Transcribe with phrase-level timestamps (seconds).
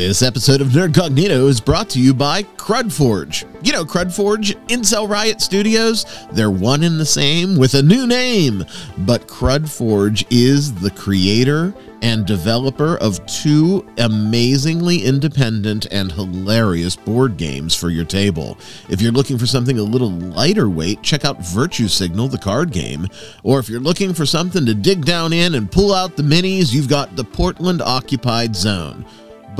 [0.00, 3.44] This episode of Nerdcognito is brought to you by Crudforge.
[3.62, 6.06] You know Crudforge, Incel Riot Studios?
[6.32, 8.64] They're one and the same with a new name.
[8.96, 17.74] But Crudforge is the creator and developer of two amazingly independent and hilarious board games
[17.74, 18.56] for your table.
[18.88, 22.72] If you're looking for something a little lighter weight, check out Virtue Signal, the card
[22.72, 23.06] game.
[23.42, 26.72] Or if you're looking for something to dig down in and pull out the minis,
[26.72, 29.04] you've got the Portland Occupied Zone.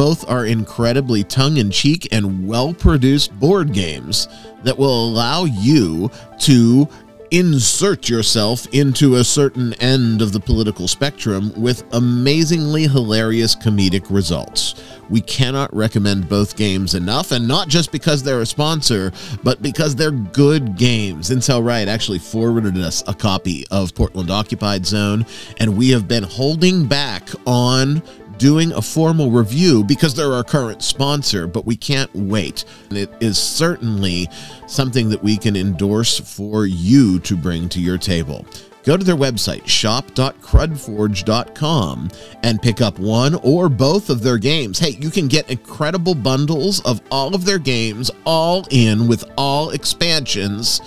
[0.00, 4.28] Both are incredibly tongue in cheek and well produced board games
[4.62, 6.88] that will allow you to
[7.30, 14.82] insert yourself into a certain end of the political spectrum with amazingly hilarious comedic results.
[15.10, 19.96] We cannot recommend both games enough, and not just because they're a sponsor, but because
[19.96, 21.30] they're good games.
[21.30, 25.26] Incel Riot actually forwarded us a copy of Portland Occupied Zone,
[25.58, 28.02] and we have been holding back on
[28.40, 32.64] doing a formal review because they're our current sponsor, but we can't wait.
[32.88, 34.30] And it is certainly
[34.66, 38.46] something that we can endorse for you to bring to your table.
[38.82, 42.10] Go to their website, shop.crudforge.com,
[42.42, 44.78] and pick up one or both of their games.
[44.78, 49.68] Hey, you can get incredible bundles of all of their games, all in with all
[49.68, 50.80] expansions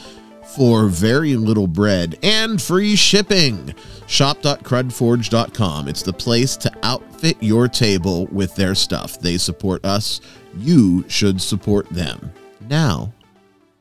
[0.56, 3.76] for very little bread and free shipping.
[4.14, 5.88] Shop.crudforge.com.
[5.88, 9.20] It's the place to outfit your table with their stuff.
[9.20, 10.22] They support us.
[10.56, 12.32] You should support them.
[12.70, 13.12] Now,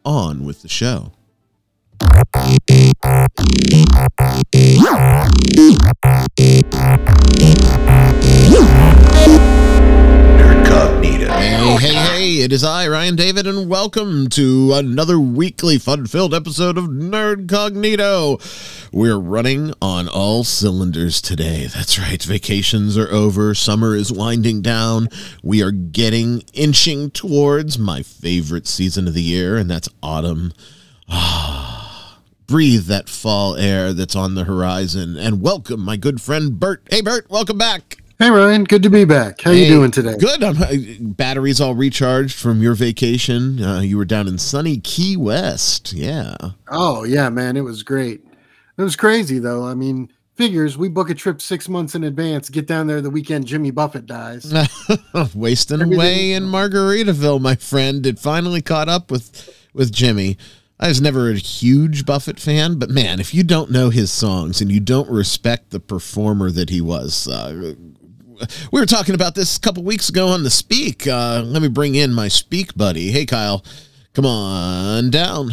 [0.07, 1.13] on with the show.
[10.73, 11.29] Nerdcognito.
[11.29, 16.33] Hey, hey, hey, it is I, Ryan David, and welcome to another weekly fun filled
[16.33, 18.41] episode of Nerdcognito.
[18.91, 21.67] We're running on all cylinders today.
[21.67, 25.11] That's right, vacations are over, summer is winding down.
[25.43, 30.55] We are getting inching towards my favorite season of the year, and that's autumn.
[31.07, 36.83] Ah, breathe that fall air that's on the horizon, and welcome my good friend Bert.
[36.91, 37.99] Hey, Bert, welcome back.
[38.23, 39.41] Hey Ryan, good to be back.
[39.41, 40.17] How you doing today?
[40.17, 40.45] Good.
[40.45, 43.61] I'm, uh, batteries all recharged from your vacation.
[43.61, 45.93] Uh, you were down in sunny Key West.
[45.93, 46.37] Yeah.
[46.69, 48.25] Oh yeah, man, it was great.
[48.79, 49.65] It was crazy though.
[49.65, 53.11] I mean, figures we book a trip six months in advance, get down there the
[53.11, 54.55] weekend Jimmy Buffett dies.
[55.35, 58.07] Wasting Everything- away in Margaritaville, my friend.
[58.07, 60.37] It finally caught up with with Jimmy.
[60.79, 64.61] I was never a huge Buffett fan, but man, if you don't know his songs
[64.61, 67.75] and you don't respect the performer that he was, uh,
[68.73, 71.07] we were talking about this a couple weeks ago on the Speak.
[71.07, 73.11] Uh, let me bring in my Speak buddy.
[73.11, 73.65] Hey, Kyle,
[74.15, 75.51] come on down.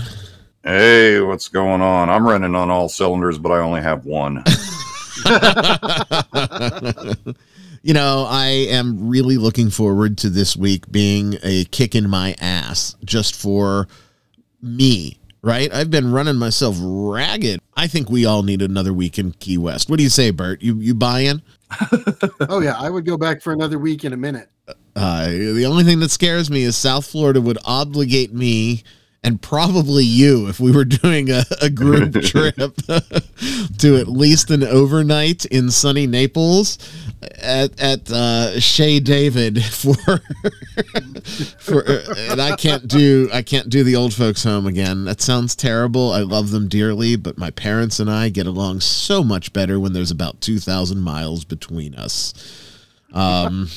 [0.64, 2.10] Hey, what's going on?
[2.10, 4.44] I'm running on all cylinders, but I only have one.
[7.82, 12.36] you know, I am really looking forward to this week being a kick in my
[12.40, 13.88] ass just for
[14.62, 15.74] me, right?
[15.74, 17.62] I've been running myself ragged.
[17.76, 19.90] I think we all need another week in Key West.
[19.90, 20.62] What do you say, Bert?
[20.62, 21.42] You you buy in?
[22.50, 24.50] oh yeah, I would go back for another week in a minute.
[24.96, 28.84] Uh, the only thing that scares me is South Florida would obligate me
[29.24, 32.56] and probably you if we were doing a, a group trip
[33.78, 36.78] to at least an overnight in sunny Naples
[37.22, 39.96] at at uh, Chez David for
[41.60, 41.82] for
[42.32, 45.06] and I can't do I can't do the old folks home again.
[45.06, 46.12] That sounds terrible.
[46.14, 49.94] I love them dearly, but my parents and I get along so much better when
[49.94, 52.34] there's about two thousand miles between us.
[53.14, 53.70] Um.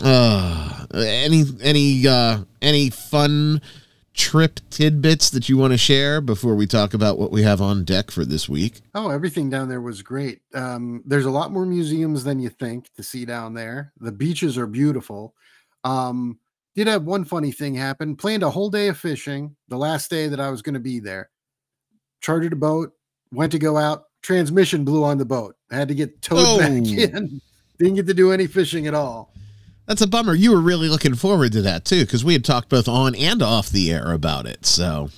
[0.00, 3.60] Uh, any any uh any fun
[4.18, 7.84] trip tidbits that you want to share before we talk about what we have on
[7.84, 8.80] deck for this week?
[8.94, 10.40] Oh, everything down there was great.
[10.52, 13.92] Um, there's a lot more museums than you think to see down there.
[14.00, 15.34] The beaches are beautiful.
[15.84, 16.40] Um,
[16.74, 18.16] did have one funny thing happen.
[18.16, 20.98] Planned a whole day of fishing the last day that I was going to be
[20.98, 21.30] there.
[22.20, 22.92] Chartered a boat,
[23.32, 24.04] went to go out.
[24.22, 25.54] Transmission blew on the boat.
[25.70, 26.74] I had to get towed back Oh.
[26.74, 27.40] in.
[27.78, 29.32] Didn't get to do any fishing at all.
[29.88, 30.34] That's a bummer.
[30.34, 33.42] You were really looking forward to that too, because we had talked both on and
[33.42, 34.66] off the air about it.
[34.66, 35.08] So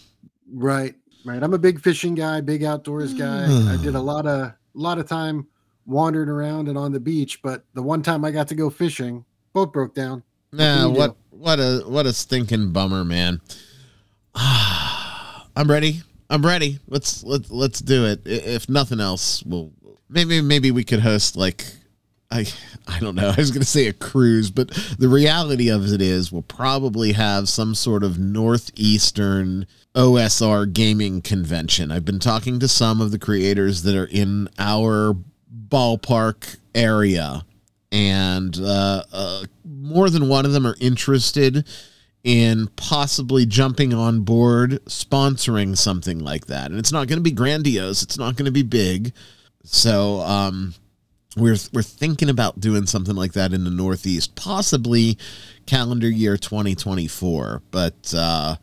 [0.52, 0.94] Right,
[1.25, 1.43] right.
[1.43, 3.44] I'm a big fishing guy, big outdoors guy.
[3.44, 5.49] I did a lot of a lot of time
[5.87, 9.25] wandering around and on the beach, but the one time I got to go fishing,
[9.52, 10.22] boat broke down.
[10.52, 11.37] nah, you what do?
[11.37, 13.40] what a what a stinking bummer, man.
[14.37, 15.46] Ah.
[15.56, 16.00] I'm ready.
[16.31, 16.78] I'm ready.
[16.87, 18.20] Let's let's let's do it.
[18.25, 19.73] If nothing else, we'll
[20.08, 21.66] maybe maybe we could host like
[22.30, 22.46] I
[22.86, 23.28] I don't know.
[23.36, 24.68] I was going to say a cruise, but
[24.98, 31.90] the reality of it is we'll probably have some sort of northeastern OSR gaming convention.
[31.90, 35.16] I've been talking to some of the creators that are in our
[35.68, 37.44] ballpark area
[37.92, 41.66] and uh, uh, more than one of them are interested
[42.22, 46.70] in possibly jumping on board sponsoring something like that.
[46.70, 49.12] And it's not going to be grandiose, it's not going to be big.
[49.64, 50.74] So, um,
[51.36, 55.16] we're we're thinking about doing something like that in the Northeast, possibly
[55.66, 57.62] calendar year 2024.
[57.70, 58.56] But uh,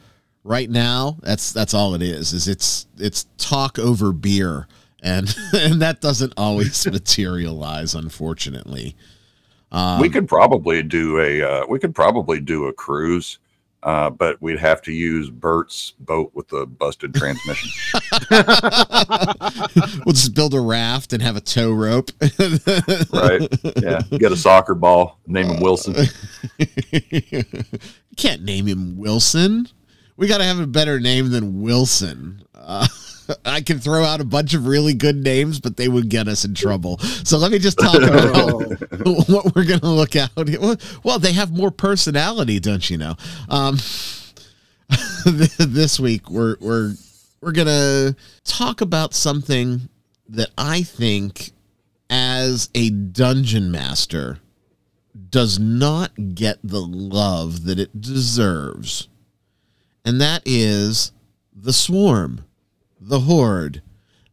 [0.43, 2.33] right now, that's that's all it is.
[2.33, 4.67] Is it's it's talk over beer,
[5.01, 8.95] and and that doesn't always materialize, unfortunately.
[9.71, 13.39] Um, we could probably do a uh, we could probably do a cruise
[13.83, 17.69] uh, but we'd have to use Bert's boat with the busted transmission.
[20.05, 22.11] we'll just build a raft and have a tow rope.
[23.13, 23.47] right.
[23.81, 24.01] Yeah.
[24.17, 25.95] Get a soccer ball, name him Wilson.
[26.57, 27.43] you
[28.15, 29.67] can't name him Wilson.
[30.17, 32.41] We got to have a better name than Wilson.
[32.53, 32.87] Uh,
[33.45, 36.43] I can throw out a bunch of really good names, but they would get us
[36.43, 36.97] in trouble.
[36.97, 38.61] So let me just talk about
[39.29, 40.31] what we're going to look at.
[41.03, 43.15] Well, they have more personality, don't you know?
[43.49, 43.77] Um,
[45.25, 46.93] this week we're we're
[47.41, 48.15] we're going to
[48.45, 49.89] talk about something
[50.29, 51.51] that I think
[52.09, 54.39] as a dungeon master
[55.29, 59.07] does not get the love that it deserves.
[60.07, 61.11] And that is
[61.53, 62.45] the swarm
[63.01, 63.81] the horde,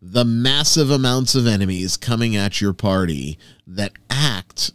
[0.01, 4.71] the massive amounts of enemies coming at your party that act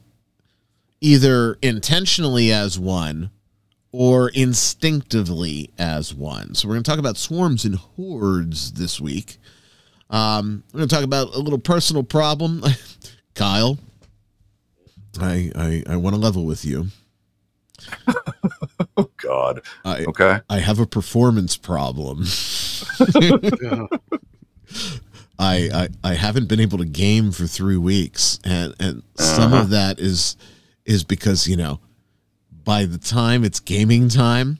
[0.99, 3.29] either intentionally as one
[3.93, 6.53] or instinctively as one.
[6.53, 9.37] So we're going to talk about swarms and hordes this week.
[10.09, 12.61] Um, we're going to talk about a little personal problem.
[13.35, 13.79] Kyle,
[15.17, 16.87] I, I, I want to level with you.
[19.21, 19.61] God.
[19.85, 20.39] I, okay.
[20.49, 22.25] I have a performance problem.
[25.39, 29.63] I, I I haven't been able to game for three weeks, and and some uh-huh.
[29.63, 30.35] of that is
[30.85, 31.79] is because you know,
[32.63, 34.59] by the time it's gaming time,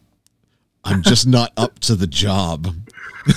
[0.84, 2.74] I'm just not up to the job.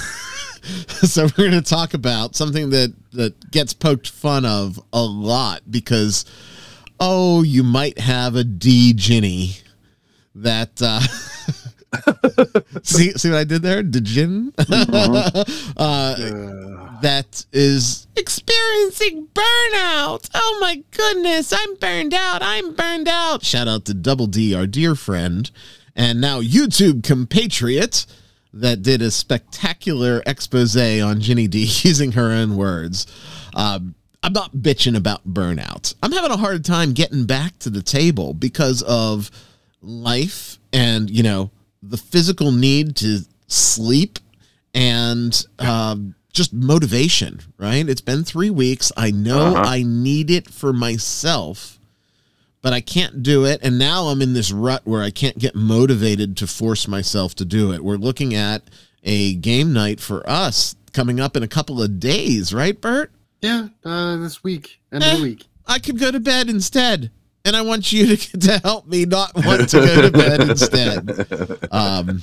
[0.87, 5.63] so we're going to talk about something that that gets poked fun of a lot
[5.69, 6.25] because
[7.01, 9.57] oh, you might have a D Ginny
[10.35, 11.01] that uh,
[12.83, 13.83] see see what I did there?
[13.83, 15.73] Djinn mm-hmm.
[15.77, 20.31] uh, that is experiencing burnout.
[20.35, 22.43] Oh my goodness, I'm burned out.
[22.43, 23.45] I'm burned out.
[23.45, 25.51] Shout out to Double D, our dear friend,
[25.95, 28.07] and now YouTube compatriot
[28.55, 33.07] that did a spectacular expose on Ginny Di using her own words.
[33.55, 35.95] Um, I'm not bitching about burnout.
[36.03, 39.31] I'm having a hard time getting back to the table because of
[39.83, 41.51] life and, you know,
[41.83, 44.19] the physical need to sleep
[44.75, 47.89] and um, just motivation, right?
[47.89, 48.91] It's been three weeks.
[48.97, 49.65] I know uh-huh.
[49.67, 51.79] I need it for myself,
[52.63, 53.61] but I can't do it.
[53.63, 57.45] And now I'm in this rut where I can't get motivated to force myself to
[57.45, 57.85] do it.
[57.85, 58.63] We're looking at
[59.03, 63.11] a game night for us coming up in a couple of days, right, Bert?
[63.41, 65.47] Yeah, uh, this week, end eh, of the eh, week.
[65.67, 67.11] I could go to bed instead
[67.45, 71.69] and I want you to, to help me not want to go to bed instead.
[71.73, 72.23] Um,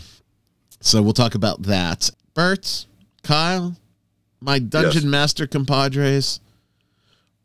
[0.80, 2.10] so we'll talk about that.
[2.34, 2.86] Bert,
[3.24, 3.76] Kyle,
[4.40, 5.12] my dungeon yes.
[5.12, 6.40] master compadres.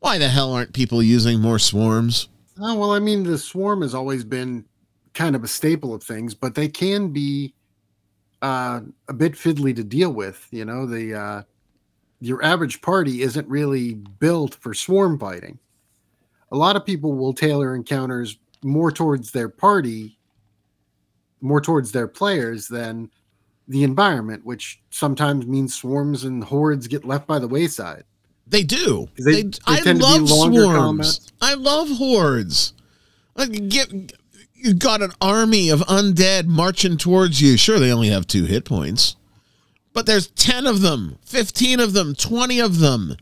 [0.00, 2.28] Why the hell aren't people using more swarms?
[2.60, 4.66] Oh, well, I mean, the swarm has always been
[5.14, 7.54] kind of a staple of things, but they can be
[8.42, 10.46] uh, a bit fiddly to deal with.
[10.50, 11.42] You know, the uh,
[12.20, 15.58] your average party isn't really built for swarm fighting
[16.54, 20.16] a lot of people will tailor encounters more towards their party,
[21.40, 23.10] more towards their players than
[23.66, 28.04] the environment, which sometimes means swarms and hordes get left by the wayside.
[28.46, 29.08] They do.
[29.18, 31.32] They, they, I love swarms.
[31.40, 32.72] I love hordes.
[33.34, 34.12] Like get
[34.54, 37.56] you got an army of undead marching towards you.
[37.56, 39.16] Sure, they only have two hit points,
[39.92, 43.16] but there's ten of them, fifteen of them, twenty of them.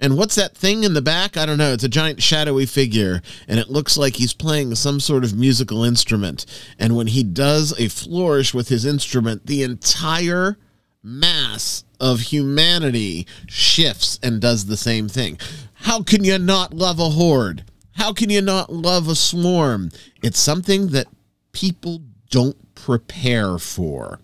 [0.00, 1.36] And what's that thing in the back?
[1.36, 1.72] I don't know.
[1.72, 5.82] It's a giant shadowy figure, and it looks like he's playing some sort of musical
[5.82, 6.46] instrument.
[6.78, 10.56] And when he does a flourish with his instrument, the entire
[11.02, 15.38] mass of humanity shifts and does the same thing.
[15.74, 17.64] How can you not love a horde?
[17.92, 19.90] How can you not love a swarm?
[20.22, 21.08] It's something that
[21.52, 24.20] people don't prepare for,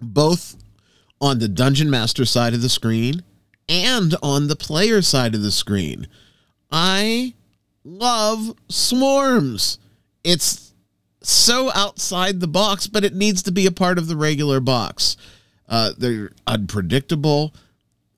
[0.00, 0.56] both
[1.20, 3.24] on the dungeon master side of the screen
[3.70, 6.06] and on the player side of the screen.
[6.70, 7.34] I
[7.84, 9.78] love swarms.
[10.22, 10.74] It's
[11.22, 15.16] so outside the box, but it needs to be a part of the regular box.
[15.68, 17.54] Uh, they're unpredictable.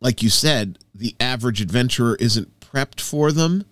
[0.00, 3.64] Like you said, the average adventurer isn't prepped for them.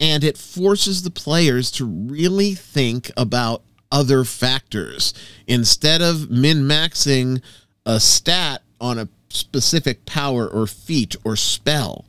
[0.00, 5.14] and it forces the players to really think about other factors
[5.46, 7.40] instead of min maxing
[7.86, 12.04] a stat on a specific power or feat or spell.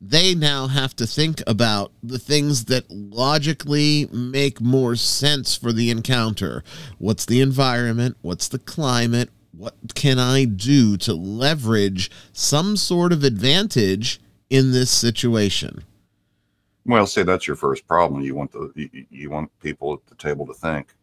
[0.00, 5.90] They now have to think about the things that logically make more sense for the
[5.90, 6.62] encounter.
[6.98, 8.16] What's the environment?
[8.20, 9.30] What's the climate?
[9.56, 15.82] What can I do to leverage some sort of advantage in this situation?
[16.84, 18.20] Well, say that's your first problem.
[18.20, 20.94] You want the you, want people at the table to think,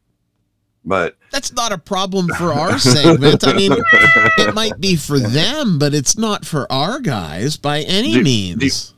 [0.86, 3.48] but That's not a problem for our segment.
[3.48, 8.14] I mean, it might be for them, but it's not for our guys by any
[8.14, 8.94] Do- means.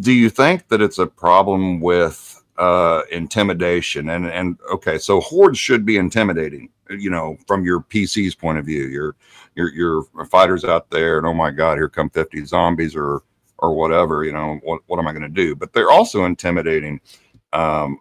[0.00, 5.58] do you think that it's a problem with uh intimidation and and okay so hordes
[5.58, 9.14] should be intimidating you know from your pc's point of view your
[9.56, 13.22] your your fighters out there and oh my god here come 50 zombies or
[13.58, 16.98] or whatever you know what, what am i going to do but they're also intimidating
[17.52, 17.98] um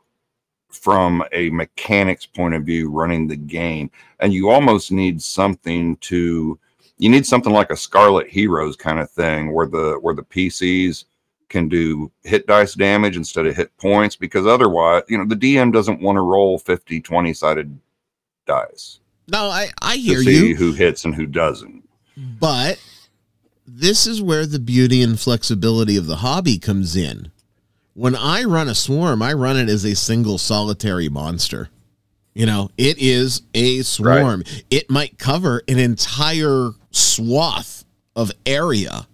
[0.76, 3.90] from a mechanics point of view running the game
[4.20, 6.60] and you almost need something to
[6.98, 11.06] you need something like a scarlet heroes kind of thing where the where the pcs
[11.50, 15.72] can do hit dice damage instead of hit points because otherwise, you know, the DM
[15.72, 17.80] doesn't want to roll 50 20 sided
[18.48, 21.88] dice no, I, I hear see you, who hits and who doesn't.
[22.18, 22.80] but
[23.66, 27.32] this is where the beauty and flexibility of the hobby comes in.
[27.96, 31.70] When I run a swarm, I run it as a single solitary monster.
[32.34, 34.44] You know, it is a swarm.
[34.70, 39.08] It might cover an entire swath of area.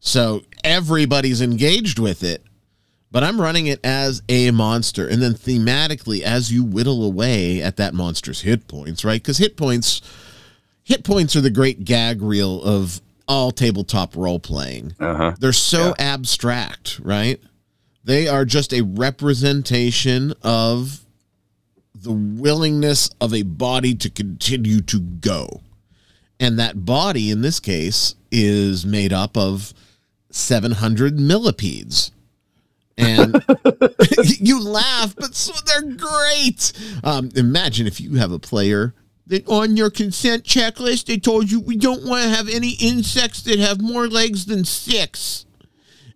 [0.00, 2.42] So everybody's engaged with it.
[3.10, 5.08] But I'm running it as a monster.
[5.08, 9.22] And then thematically, as you whittle away at that monster's hit points, right?
[9.22, 10.02] Because hit points
[10.82, 14.92] hit points are the great gag reel of all tabletop role playing.
[15.00, 15.32] Uh-huh.
[15.38, 17.40] They're so abstract, right?
[18.04, 21.04] They are just a representation of
[21.94, 25.62] the willingness of a body to continue to go.
[26.38, 29.72] And that body, in this case, is made up of
[30.30, 32.10] 700 millipedes.
[32.98, 33.42] And
[34.38, 36.72] you laugh, but so they're great.
[37.02, 38.94] Um, imagine if you have a player
[39.26, 43.42] that on your consent checklist, they told you we don't want to have any insects
[43.42, 45.46] that have more legs than six.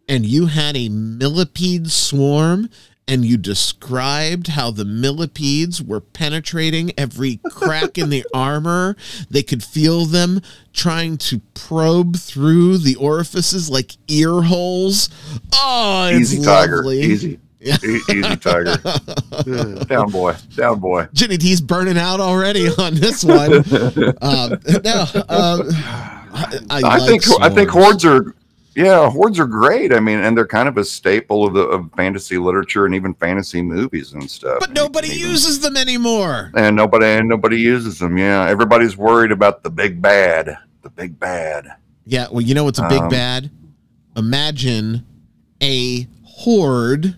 [0.08, 2.70] And you had a millipede swarm
[3.08, 8.96] and you described how the millipedes were penetrating every crack in the armor.
[9.30, 10.42] They could feel them
[10.74, 15.08] trying to probe through the orifices like ear holes.
[15.54, 16.76] Oh, it's Easy tiger.
[16.76, 17.00] lovely.
[17.00, 17.40] Easy.
[17.60, 17.76] Yeah.
[17.84, 18.76] E- easy tiger.
[19.86, 20.36] Down boy.
[20.54, 21.08] Down boy.
[21.14, 23.52] Ginny Di's burning out already on this one.
[24.22, 25.68] um, no, um,
[26.30, 28.34] I, I, I, like think I think hordes are
[28.78, 29.92] yeah, hordes are great.
[29.92, 33.12] I mean, and they're kind of a staple of the of fantasy literature and even
[33.14, 34.61] fantasy movies and stuff.
[34.61, 36.52] but And nobody even- uses them anymore.
[36.54, 38.16] and nobody and nobody uses them.
[38.16, 40.56] Yeah, everybody's worried about the big bad.
[40.82, 41.66] The big bad.
[42.06, 43.50] Yeah, well, you know what's a big Um, bad?
[44.16, 45.04] Imagine
[45.62, 47.16] a horde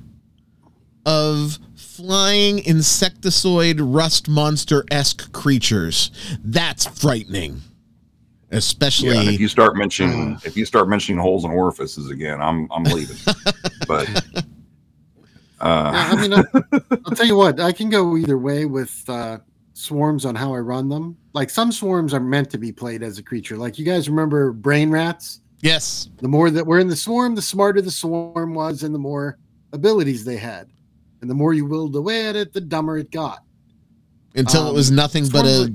[1.07, 6.11] of flying insectoid rust monster esque creatures.
[6.43, 7.63] That's frightening.
[8.53, 12.41] Especially Yeah, and if you start mentioning if you start mentioning holes and orifices again,
[12.41, 13.17] I'm I'm leaving.
[13.87, 14.09] but
[15.61, 16.43] uh, Yeah, I mean, I,
[17.07, 19.39] I'll tell you what, I can go either way with uh,
[19.75, 21.17] swarms on how I run them.
[21.33, 23.57] Like some swarms are meant to be played as a creature.
[23.57, 25.41] Like you guys remember brain rats?
[25.63, 28.99] yes, The more that we're in the swarm, the smarter the swarm was, and the
[28.99, 29.39] more
[29.73, 30.69] abilities they had.
[31.21, 33.45] And the more you willed away at it, the dumber it got.
[34.35, 35.73] until it Um, was nothing but a like-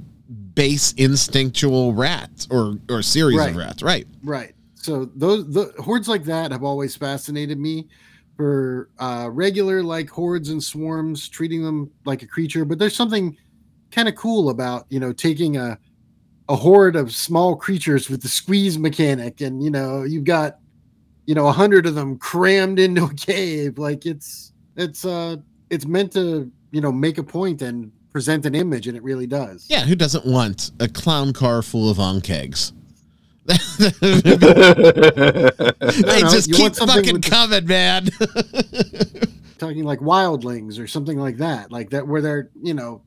[0.56, 3.84] base instinctual rat or or series of rats.
[3.84, 4.08] Right.
[4.24, 4.56] Right.
[4.76, 7.88] So those the hordes like that have always fascinated me.
[8.38, 13.38] For uh, regular like hordes and swarms, treating them like a creature, but there's something
[13.92, 15.80] kind of cool about you know taking a
[16.50, 20.60] a horde of small creatures with the squeeze mechanic, and you know you've got
[21.26, 23.78] you know a hundred of them crammed into a cave.
[23.78, 25.38] Like it's it's uh
[25.70, 29.27] it's meant to you know make a point and present an image, and it really
[29.27, 29.65] does.
[29.67, 32.72] Yeah, who doesn't want a clown car full of ankhegs?
[33.45, 33.57] they
[36.22, 38.07] know, just keep fucking with the- coming, man.
[39.57, 43.01] talking like wildlings or something like that, like that where they're you know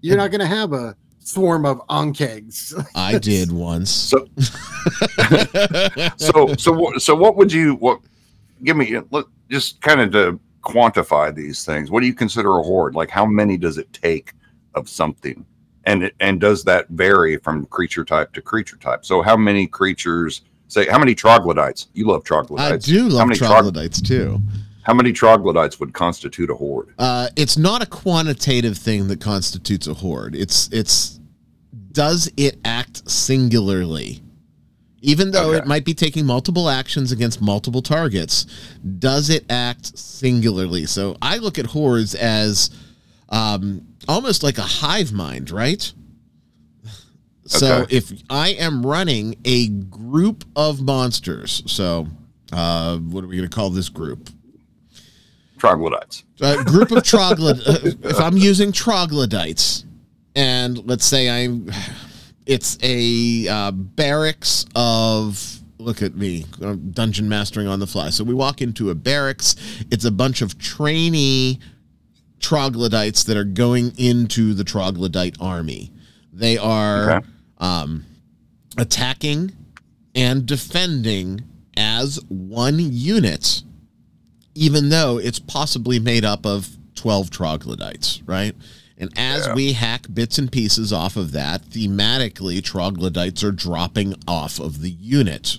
[0.00, 2.72] you're not going to have a swarm of ankhegs.
[2.94, 3.90] I did once.
[3.90, 4.26] so
[6.16, 8.00] so so what so what would you what
[8.64, 12.62] give me let, just kind of to quantify these things what do you consider a
[12.62, 14.32] horde like how many does it take
[14.76, 15.44] of something
[15.84, 19.66] and it, and does that vary from creature type to creature type so how many
[19.66, 24.40] creatures say how many troglodytes you love troglodytes I do love many trog- troglodytes too.
[24.82, 26.94] How many troglodytes would constitute a horde?
[26.96, 30.36] Uh, it's not a quantitative thing that constitutes a horde.
[30.36, 31.18] It's it's
[31.90, 34.22] does it act singularly?
[35.02, 35.58] Even though Okay.
[35.58, 38.46] it might be taking multiple actions against multiple targets,
[39.00, 40.86] does it act singularly?
[40.86, 42.70] So I look at hordes as
[43.28, 45.92] um, almost like a hive mind, right?
[47.46, 47.96] So Okay.
[47.96, 52.08] if I am running a group of monsters, so
[52.52, 54.30] uh, what are we going to call this group?
[55.58, 56.24] Troglodytes.
[56.40, 57.66] a group of troglodytes.
[57.68, 59.84] uh, if I'm using troglodytes,
[60.34, 61.70] and let's say I'm,
[62.46, 65.52] it's a uh, barracks of.
[65.78, 68.10] Look at me, I'm dungeon mastering on the fly.
[68.10, 69.54] So we walk into a barracks.
[69.90, 71.60] It's a bunch of trainee
[72.40, 75.90] troglodytes that are going into the troglodyte army.
[76.32, 77.26] They are Okay.
[77.58, 78.04] um,
[78.76, 79.52] attacking
[80.14, 81.42] and defending
[81.76, 83.62] as one unit
[84.58, 88.56] even though it's possibly made up of 12 troglodytes, right?
[88.96, 89.54] And as Yeah.
[89.54, 94.90] we hack bits and pieces off of that, thematically, troglodytes are dropping off of the
[94.92, 95.58] unit.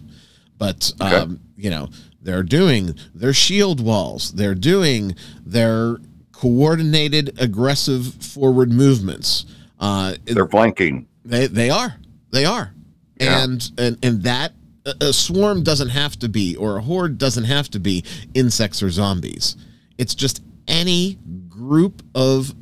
[0.58, 1.16] But, Okay.
[1.16, 1.90] um, you know,
[2.24, 5.14] they're doing their shield walls, they're doing
[5.46, 5.98] their
[6.42, 9.46] coordinated, aggressive forward movements.
[9.80, 11.08] Uh, They're flanking.
[11.26, 11.96] they they are.
[12.32, 12.74] They are.
[13.20, 13.44] Yeah.
[13.44, 14.54] And and and that
[14.86, 18.04] a, a swarm doesn't have to be or a horde doesn't have to be
[18.36, 19.56] insects or zombies.
[19.98, 21.18] It's just any
[21.50, 22.54] group of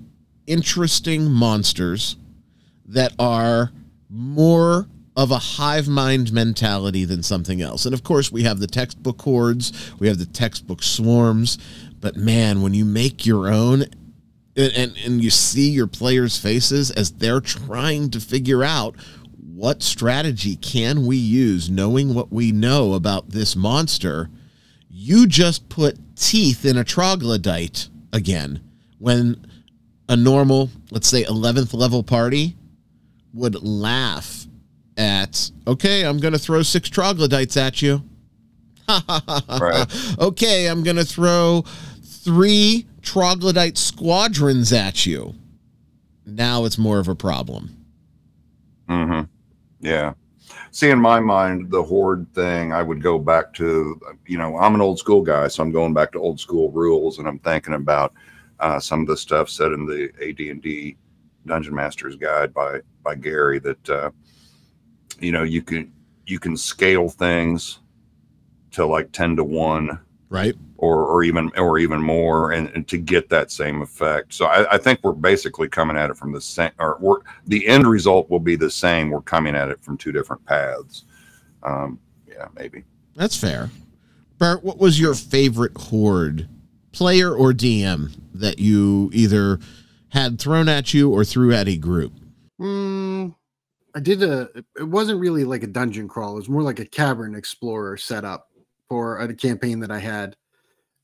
[0.48, 2.16] interesting monsters
[2.88, 3.72] that are
[4.10, 7.86] more of a hive mind mentality than something else.
[7.86, 11.58] And of course, we have the textbook hordes, we have the textbook swarms,
[12.02, 13.84] but man, when you make your own
[14.58, 18.96] and, and, and you see your players' faces as they're trying to figure out
[19.56, 24.30] what strategy can we use knowing what we know about this monster
[24.90, 28.62] you just put teeth in a troglodyte again
[29.00, 29.46] when
[30.10, 32.58] a normal let's say 11th level party
[33.34, 34.45] would laugh
[34.98, 38.02] at okay i'm going to throw six troglodytes at you
[38.88, 39.86] Right.
[40.20, 41.64] okay i'm going to throw
[42.04, 45.36] three troglodyte squadrons at you
[46.26, 47.76] now it's more of a problem
[48.88, 49.22] hmm
[49.82, 50.14] Yeah.
[50.72, 54.76] See, in my mind, the horde thing, I would go back to, you know, I'm
[54.76, 57.74] an old school guy, so I'm going back to old school rules, and I'm thinking
[57.76, 58.14] about
[58.60, 60.98] uh, some of the stuff said in the AD&D
[61.46, 64.12] Dungeon Master's Guide by by Gary that, uh,
[65.20, 65.92] you know, you can
[66.26, 67.80] you can scale things
[68.72, 70.00] to like ten to one,
[70.30, 70.56] right.
[70.78, 74.34] or or even or even more and, and to get that same effect.
[74.34, 77.66] So I, I think we're basically coming at it from the same or we're the
[77.68, 79.10] end result will be the same.
[79.10, 81.06] We're coming at it from two different paths.
[81.64, 82.84] Um yeah maybe.
[83.16, 83.70] That's fair.
[84.38, 86.50] Bert, what was your favorite horde,
[86.92, 89.60] player or DM, that you either
[90.10, 92.12] had thrown at you or threw at a group?
[92.60, 93.36] Mm,
[93.96, 94.50] I did a.
[94.78, 96.34] It wasn't really like a dungeon crawl.
[96.34, 98.50] It was more like a cavern explorer setup
[98.90, 100.36] for a campaign that I had,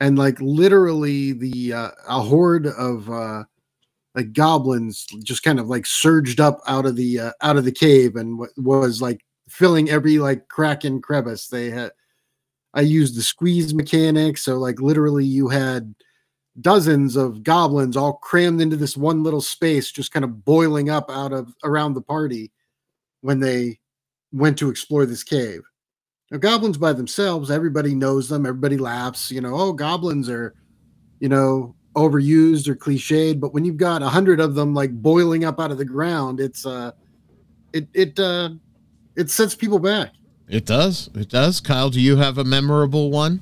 [0.02, 3.46] and like literally the uh, a horde of uh,
[4.14, 7.72] like goblins just kind of like surged up out of the uh, out of the
[7.72, 11.92] cave and w- was like filling every like crack and crevice they had.
[12.74, 15.96] I used the squeeze mechanic, so like literally you had
[16.60, 21.10] dozens of goblins all crammed into this one little space, just kind of boiling up
[21.10, 22.52] out of around the party
[23.22, 23.80] when they
[24.32, 25.62] went to explore this cave.
[26.32, 30.54] Now, goblins by themselves, everybody knows them, everybody laughs, you know, oh, goblins are,
[31.20, 35.44] you know, overused or cliched, but when you've got a hundred of them like boiling
[35.44, 36.92] up out of the ground, it's uh
[37.74, 38.50] it it uh
[39.18, 40.14] it sets people back.
[40.48, 41.10] It does.
[41.14, 41.60] It does.
[41.60, 43.42] Kyle, do you have a memorable one?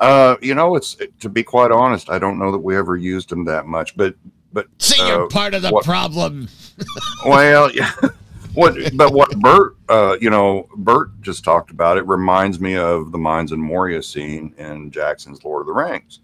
[0.00, 3.28] uh you know it's to be quite honest i don't know that we ever used
[3.28, 4.16] them that much but
[4.52, 6.48] but See, uh, you're part of the what- problem.
[7.24, 7.92] well yeah
[8.54, 13.12] what but what bert uh you know bert just talked about it reminds me of
[13.12, 16.20] the mines and moria scene in jackson's lord of the rings.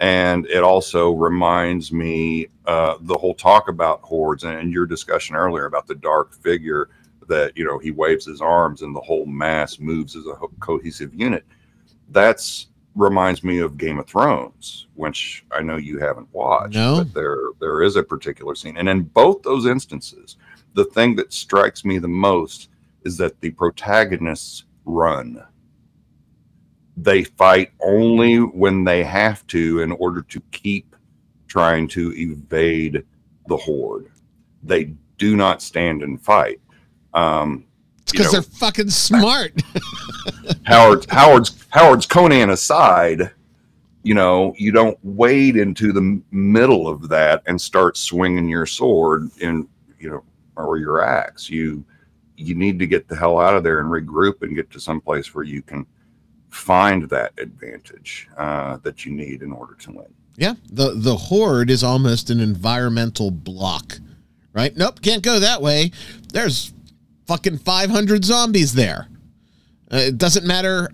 [0.00, 5.66] And it also reminds me uh the whole talk about hordes and, your discussion earlier
[5.66, 6.90] about the dark figure
[7.28, 11.14] that you know he waves his arms and the whole mass moves as a cohesive
[11.14, 11.44] unit.
[12.10, 16.98] That's reminds me of game of thrones which i know you haven't watched No.
[16.98, 18.76] but there there is a particular scene.
[18.76, 20.36] And in both those instances
[20.74, 22.68] the thing that strikes me the most
[23.04, 25.42] is that the protagonists run.
[26.96, 30.94] They fight only when they have to in order to keep
[31.48, 33.04] trying to evade
[33.48, 34.10] the horde.
[34.62, 36.60] They do not stand and fight.
[37.12, 37.64] Um,
[38.02, 39.60] It's because they're fucking smart.
[40.64, 43.30] Howard's Howard's Howard's Conan aside,
[44.02, 49.30] you know, you don't wade into the middle of that and start swinging your sword
[49.38, 50.24] in, you know,
[50.56, 51.50] or your axe.
[51.50, 51.84] You
[52.36, 55.00] you need to get the hell out of there and regroup and get to some
[55.00, 55.86] place where you can
[56.48, 60.14] find that advantage uh, that you need in order to win.
[60.36, 63.98] Yeah, the the horde is almost an environmental block,
[64.52, 64.76] right?
[64.76, 65.92] Nope, can't go that way.
[66.32, 66.72] There's
[67.26, 69.08] fucking 500 zombies there.
[69.92, 70.88] Uh, it doesn't matter.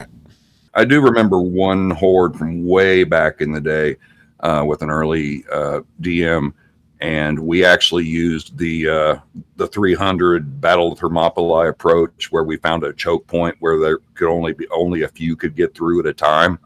[0.74, 3.96] I do remember one horde from way back in the day
[4.40, 6.52] uh, with an early uh, DM,
[7.00, 9.16] and we actually used the uh,
[9.56, 14.28] the 300 battle of thermopylae approach, where we found a choke point where there could
[14.28, 16.58] only be only a few could get through at a time,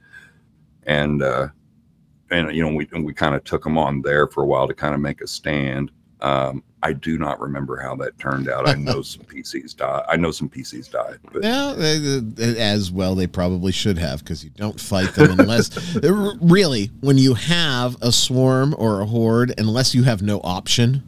[0.85, 1.49] and uh,
[2.31, 4.75] and you know we we kind of took them on there for a while to
[4.75, 5.93] kind of make a stand.
[6.25, 8.67] Um, I do not remember how that turned out.
[8.67, 10.05] I know some PCs died.
[10.09, 11.45] I know some PCs died, but
[12.59, 15.95] as well, they probably should have because you don't fight them unless,
[16.41, 21.03] really, when you have a swarm or a horde, unless you have no option,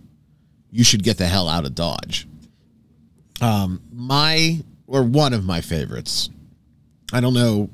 [0.70, 2.29] you should get the hell out of Dodge.
[3.40, 6.29] Um, my, or one of my favorites,
[7.11, 7.70] I don't know,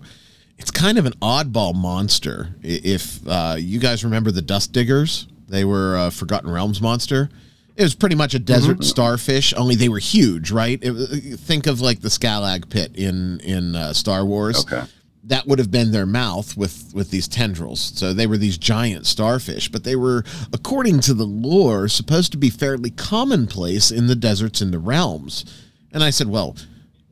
[0.59, 2.55] it's kind of an oddball monster.
[2.63, 7.29] If uh, you guys remember the Dust Diggers, they were a Forgotten Realms monster.
[7.77, 10.79] It was pretty much a desert starfish, only they were huge, right?
[10.83, 14.65] It, think of like the Sarlacc pit in in uh, Star Wars.
[14.65, 14.85] okay.
[15.25, 17.93] That would have been their mouth with with these tendrils.
[17.95, 22.39] So they were these giant starfish, but they were, according to the lore, supposed to
[22.39, 25.45] be fairly commonplace in the deserts in the realms.
[25.93, 26.57] And I said, well,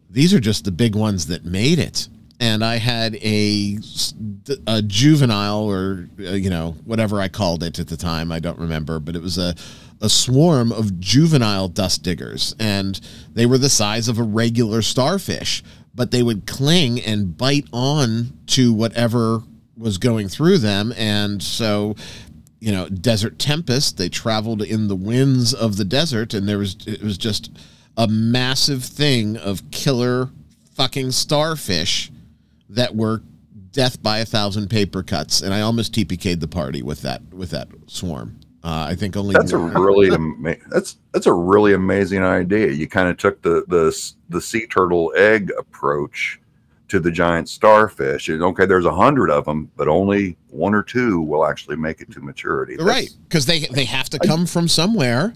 [0.09, 2.09] these are just the big ones that made it.
[2.41, 3.79] And I had a,
[4.67, 8.33] a juvenile or, uh, you know, whatever I called it at the time.
[8.33, 9.55] I don't remember, but it was a,
[10.01, 12.57] a swarm of juvenile dust diggers.
[12.59, 12.99] And
[13.35, 15.63] they were the size of a regular starfish,
[15.95, 19.43] but they would cling and bite on to whatever
[19.77, 20.95] was going through them.
[20.97, 21.95] And so,
[22.59, 26.33] you know, desert tempest, they traveled in the winds of the desert.
[26.33, 27.51] And there was, it was just
[27.99, 30.31] a massive thing of killer
[30.75, 32.11] fucking starfish
[32.71, 33.23] that were
[33.73, 37.51] death by a thousand paper cuts, and I almost TPK'd the party with that with
[37.51, 38.41] that swarm.
[38.63, 42.69] Uh, I think only That's a really ama- that's that's a really amazing idea.
[42.69, 43.97] You kind of took the the
[44.29, 46.39] the sea turtle egg approach
[46.89, 48.29] to the giant starfish.
[48.29, 52.01] And okay, there's a hundred of them, but only one or two will actually make
[52.01, 52.77] it to maturity.
[52.77, 55.35] That's- right because they they have to come from somewhere.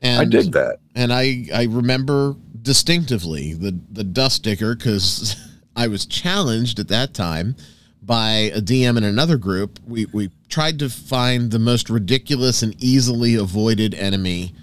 [0.00, 0.80] And I did that.
[0.94, 5.36] and I I remember distinctively the the dust digger because
[5.76, 7.56] I was challenged at that time
[8.02, 9.78] by a DM in another group.
[9.86, 14.54] We we tried to find the most ridiculous and easily avoided enemy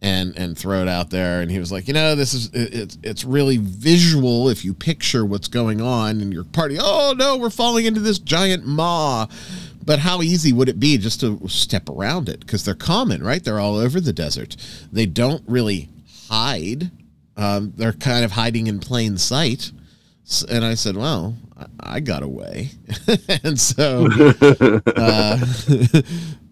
[0.00, 1.40] and and throw it out there.
[1.40, 4.74] And he was like you know this is it, it's it's really visual if you
[4.74, 6.78] picture what's going on in your party.
[6.80, 9.26] Oh no we're falling into this giant maw.
[9.84, 12.40] But how easy would it be just to step around it?
[12.40, 13.42] Because they're common right?
[13.42, 14.56] They're all over the desert.
[14.92, 15.88] They don't really
[16.28, 16.90] hide.
[17.36, 19.70] Um, they're kind of hiding in plain sight
[20.48, 22.70] and i said well i, I got away
[23.44, 24.08] and so
[24.96, 25.38] uh,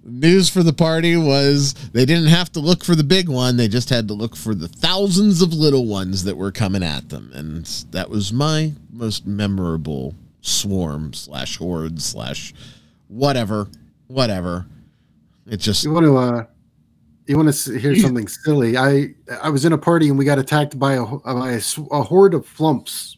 [0.05, 3.69] news for the party was they didn't have to look for the big one they
[3.69, 7.31] just had to look for the thousands of little ones that were coming at them
[7.35, 12.55] and that was my most memorable swarm slash horde slash
[13.09, 13.69] whatever
[14.07, 14.65] whatever
[15.49, 16.45] it just You want to uh
[17.27, 18.77] you want to hear something silly?
[18.77, 19.09] I
[19.43, 22.01] I was in a party and we got attacked by a by a, s- a
[22.01, 23.17] horde of flumps.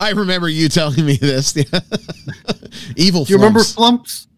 [0.00, 1.56] I remember you telling me this
[2.96, 3.72] evil Do you remember flumps.
[3.74, 4.28] flumps?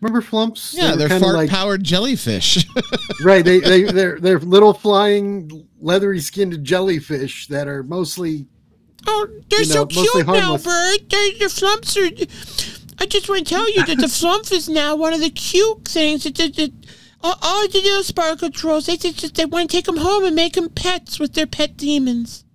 [0.00, 0.74] Remember flumps?
[0.76, 2.66] Yeah were they're kinda fart like- powered jellyfish
[3.24, 3.44] right.
[3.44, 8.46] They they they're they're little flying leathery skinned jellyfish that are mostly
[9.06, 10.64] Oh, they're You so know, mostly cute now, harmless.
[10.64, 11.10] Bert.
[11.10, 12.08] They're, the flumps are.
[12.98, 15.86] I just want to tell you that the flump is now one of the cute
[15.86, 16.24] things.
[16.24, 16.72] That, that, that,
[17.22, 20.34] all, all the little sparkle trolls, they, just, they want to take them home and
[20.34, 22.46] make them pets with their pet demons.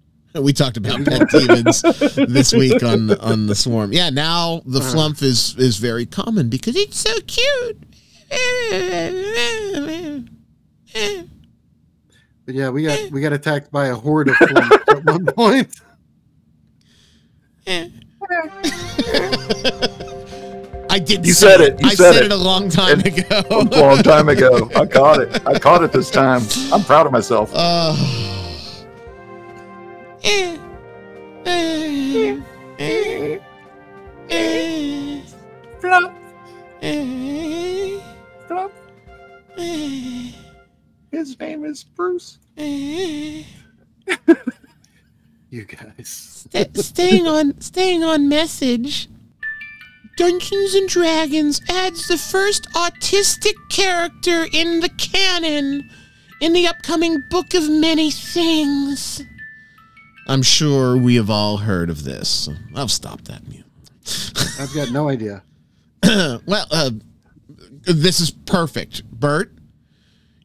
[0.41, 3.91] We talked about pet demons this week on on the swarm.
[3.93, 7.77] Yeah, now the flump is is very common because It's so cute.
[12.45, 15.69] but yeah, we got we got attacked by a horde of flumps at one point.
[20.91, 21.25] I did.
[21.25, 21.79] You say said it.
[21.81, 22.25] You I said said it.
[22.27, 23.41] it a long time And- ago.
[23.51, 24.69] a long time ago.
[24.75, 25.47] I caught it.
[25.47, 26.41] I caught it this time.
[26.73, 27.51] I'm proud of myself.
[27.53, 27.95] Uh,
[35.79, 36.13] Flop,
[38.47, 38.71] flop.
[41.11, 42.39] His name is Bruce.
[42.57, 43.45] You
[45.65, 46.45] guys.
[46.49, 49.07] Sta- staying on staying on message.
[50.17, 55.89] Dungeons and Dragons adds the first autistic character in the canon
[56.41, 59.23] in the upcoming Book of Many Things.
[60.29, 62.47] I'm sure we have all heard of this.
[62.75, 63.65] I'll stop that mute.
[64.59, 65.41] I've got no idea.
[66.03, 66.91] well, uh,
[67.81, 69.03] this is perfect.
[69.11, 69.51] Bert,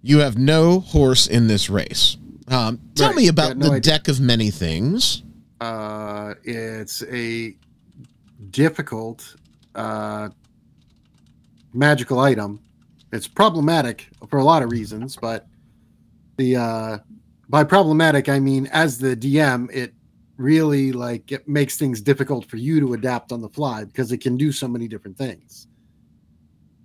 [0.00, 2.16] you have no horse in this race.
[2.48, 3.92] Um, tell Right, me about no the idea.
[3.92, 5.22] deck of many things.
[5.60, 7.54] Uh, it's a
[8.50, 9.36] difficult
[9.74, 10.30] uh,
[11.74, 12.58] magical item.
[13.12, 15.46] It's problematic for a lot of reasons, but
[16.36, 16.98] the uh,
[17.48, 19.94] by problematic I mean as the DM, it
[20.36, 24.18] really like it makes things difficult for you to adapt on the fly because it
[24.18, 25.68] can do so many different things.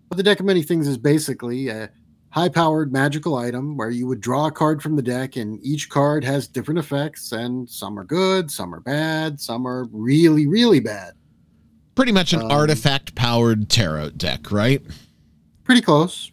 [0.10, 1.90] But the deck of many things is basically a
[2.32, 6.24] high-powered magical item where you would draw a card from the deck, and each card
[6.24, 11.14] has different effects, and some are good, some are bad, some are really, really bad.
[11.96, 14.82] Pretty much an Um, artifact powered tarot deck, right?
[15.64, 16.32] Pretty close.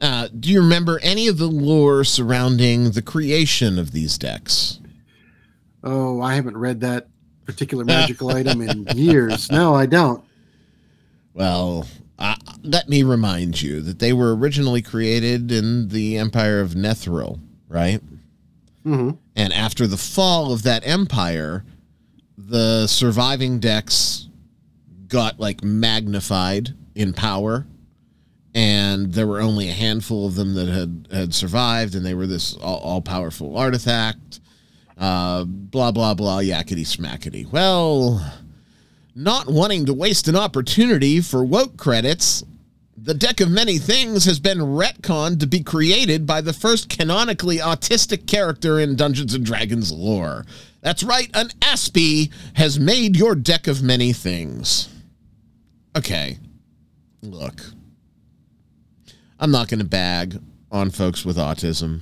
[0.00, 4.78] Uh, do you remember any of the lore surrounding the creation of these decks?
[5.82, 7.08] Oh, I haven't read that
[7.44, 9.50] particular magical item in years.
[9.50, 10.22] No, I don't.
[11.32, 11.86] Well,
[12.18, 17.38] uh, let me remind you that they were originally created in the Empire of Netheril,
[17.68, 18.00] right?
[18.82, 21.64] hmm And after the fall of that empire,
[22.38, 24.28] the surviving decks
[25.08, 27.66] got like magnified in power.
[28.56, 32.26] And there were only a handful of them that had, had survived, and they were
[32.26, 34.40] this all powerful artifact.
[34.96, 37.46] Uh, blah, blah, blah, yakety smackety.
[37.52, 38.32] Well,
[39.14, 42.44] not wanting to waste an opportunity for woke credits,
[42.96, 47.58] the deck of many things has been retconned to be created by the first canonically
[47.58, 50.46] autistic character in Dungeons and Dragons lore.
[50.80, 54.88] That's right, an Aspie has made your deck of many things.
[55.94, 56.38] Okay,
[57.22, 57.60] look,
[59.38, 62.00] I'm not going to bag on folks with autism,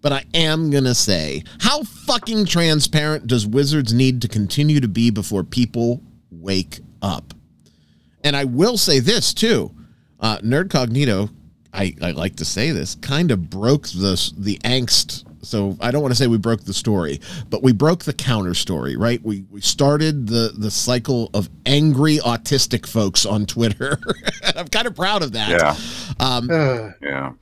[0.00, 4.88] but I am going to say how fucking transparent does Wizards need to continue to
[4.88, 7.34] be before people wake up?
[8.24, 9.74] And I will say this too
[10.20, 11.30] uh, Nerdcognito,
[11.72, 15.24] I, I like to say this, kind of broke the, the angst.
[15.42, 18.54] So I don't want to say we broke the story, but we broke the counter
[18.54, 19.20] story, right?
[19.22, 23.98] We, we started the, the cycle of angry autistic folks on Twitter.
[24.56, 25.50] I'm kind of proud of that.
[25.50, 26.24] Yeah.
[26.24, 27.32] Um, Uh, Yeah.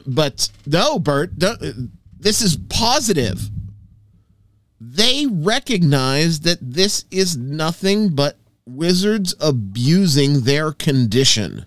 [0.06, 1.32] but no, Bert,
[2.18, 3.50] this is positive.
[4.80, 11.66] They recognize that this is nothing but wizards abusing their condition.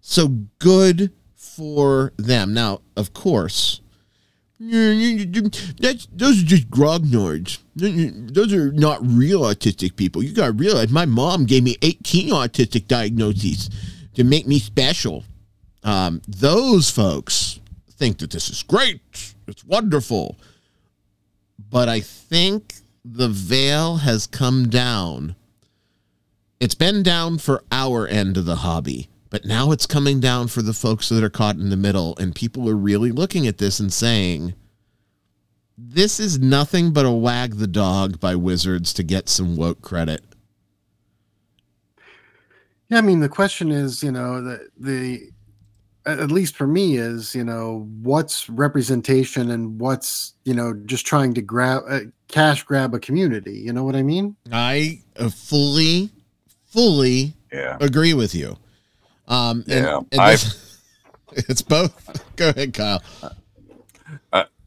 [0.00, 0.28] So
[0.58, 2.54] good for them.
[2.54, 3.80] Now, of course,
[4.58, 7.58] that's, those are just grognards.
[7.74, 10.22] Those are not real autistic people.
[10.22, 13.68] You got to realize my mom gave me 18 autistic diagnoses
[14.14, 15.24] to make me special.
[15.82, 19.34] Um, those folks think that this is great.
[19.46, 20.36] It's wonderful.
[21.70, 25.36] But I think the veil has come down.
[26.60, 30.62] It's been down for our end of the hobby, but now it's coming down for
[30.62, 32.16] the folks that are caught in the middle.
[32.18, 34.54] And people are really looking at this and saying,
[35.76, 40.22] this is nothing but a wag the dog by Wizards to get some woke credit.
[42.88, 45.30] yeah, I mean, the question is, you know, the the
[46.06, 51.06] at at least for me is, you know, what's representation and what's, you know, just
[51.06, 53.54] trying to grab uh, cash grab a community.
[53.58, 54.36] You know what I mean?
[54.52, 56.10] I uh, fully,
[56.66, 57.78] fully Yeah.
[57.80, 58.58] agree with you.
[59.26, 60.80] Um, and, Yeah, and this-
[61.32, 62.36] it's both.
[62.36, 63.02] Go ahead, Kyle.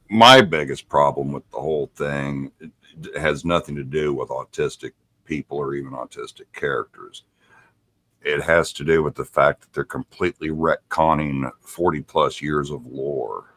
[0.10, 2.52] my biggest problem with the whole thing
[3.20, 4.92] has nothing to do with autistic
[5.26, 7.24] people or even autistic characters.
[8.22, 12.86] It has to do with the fact that they're completely retconning 40 plus years of
[12.86, 13.54] lore.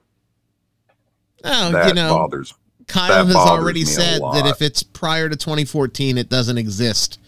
[1.42, 2.52] Oh, that you know, bothers
[2.86, 7.18] Kyle has already said that if it's prior to 2014, it doesn't exist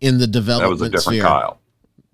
[0.00, 0.68] in the development.
[0.68, 1.22] that was a different sphere.
[1.22, 1.60] Kyle.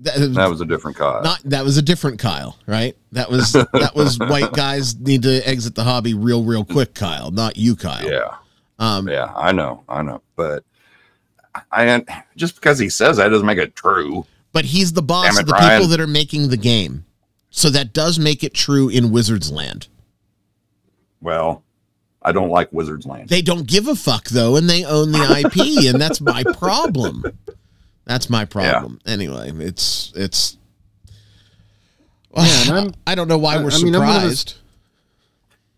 [0.04, 1.22] That, That was a different Kyle.
[1.22, 2.96] not that was a different Kyle, right?
[3.12, 7.30] That was that was white guys need to exit the hobby real, real quick, Kyle,
[7.30, 8.08] not you, Kyle.
[8.08, 8.36] yeah.
[8.78, 10.64] Um, Yeah, I know, I know, but
[11.70, 12.04] I
[12.36, 14.26] just because he says that doesn't make it true.
[14.52, 15.78] but he's the boss it, of the Ryan.
[15.80, 17.04] people that are making the game,
[17.50, 19.88] so that does make it true in Wizards Land.
[21.20, 21.62] Well,
[22.20, 23.28] I don't like Wizards Land.
[23.28, 27.24] They don't give a fuck though, and they own the IP, and that's my problem.
[28.04, 29.00] That's my problem.
[29.06, 30.56] Anyway, it's it's.
[32.36, 34.38] Yeah, and I'm- I don't know why I- we're I mean, I'm one of those-
[34.40, 34.54] surprised.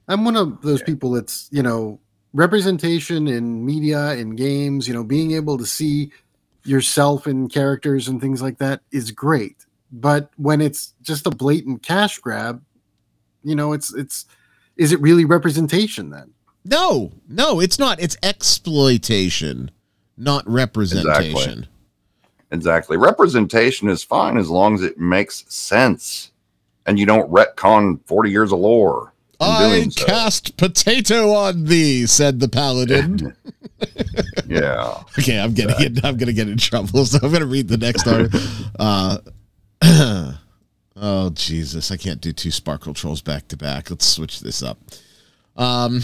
[0.09, 1.99] I'm one of those people that's, you know,
[2.33, 6.12] representation in media in games, you know, being able to see
[6.65, 9.57] yourself in characters and things like that is great.
[9.91, 12.62] But when it's just a blatant cash grab,
[13.43, 14.27] you know, it's it's
[14.77, 16.33] is it really representation then?
[16.65, 18.01] No, no, it's not.
[18.01, 19.71] It's exploitation,
[20.17, 21.31] not representation.
[21.31, 21.69] Exactly.
[22.96, 26.30] Representation is fine as long as it makes sense
[26.87, 29.12] and you don't retcon 40 years of lore.
[29.40, 30.06] in I doing so.
[30.06, 33.35] cast potato on thee, said the paladin.
[34.48, 35.02] Yeah.
[35.18, 36.04] okay, I'm getting it.
[36.04, 38.40] I'm gonna get in trouble, so I'm gonna read the next article.
[38.78, 39.18] Uh,
[40.96, 43.90] oh Jesus, I can't do two sparkle trolls back to back.
[43.90, 44.78] Let's switch this up.
[45.56, 46.00] Um,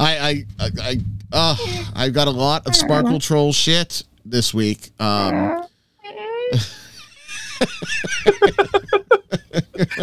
[0.00, 1.00] I, I, I, I,
[1.32, 1.56] uh,
[1.94, 4.90] I've got a lot of sparkle troll shit this week.
[4.98, 5.66] Um,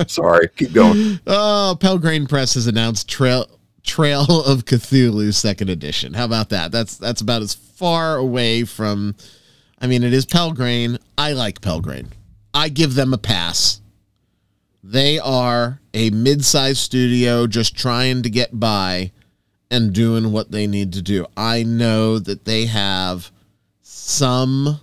[0.07, 0.49] Sorry.
[0.55, 1.19] Keep going.
[1.27, 3.47] Oh, Pelgrane Press has announced Trail
[3.83, 6.13] Trail of Cthulhu Second Edition.
[6.13, 6.71] How about that?
[6.71, 9.15] That's that's about as far away from.
[9.79, 10.97] I mean, it is Pelgrane.
[11.17, 12.07] I like Pelgrane.
[12.53, 13.81] I give them a pass.
[14.83, 19.11] They are a mid-sized studio just trying to get by
[19.71, 21.25] and doing what they need to do.
[21.35, 23.31] I know that they have
[24.05, 24.81] some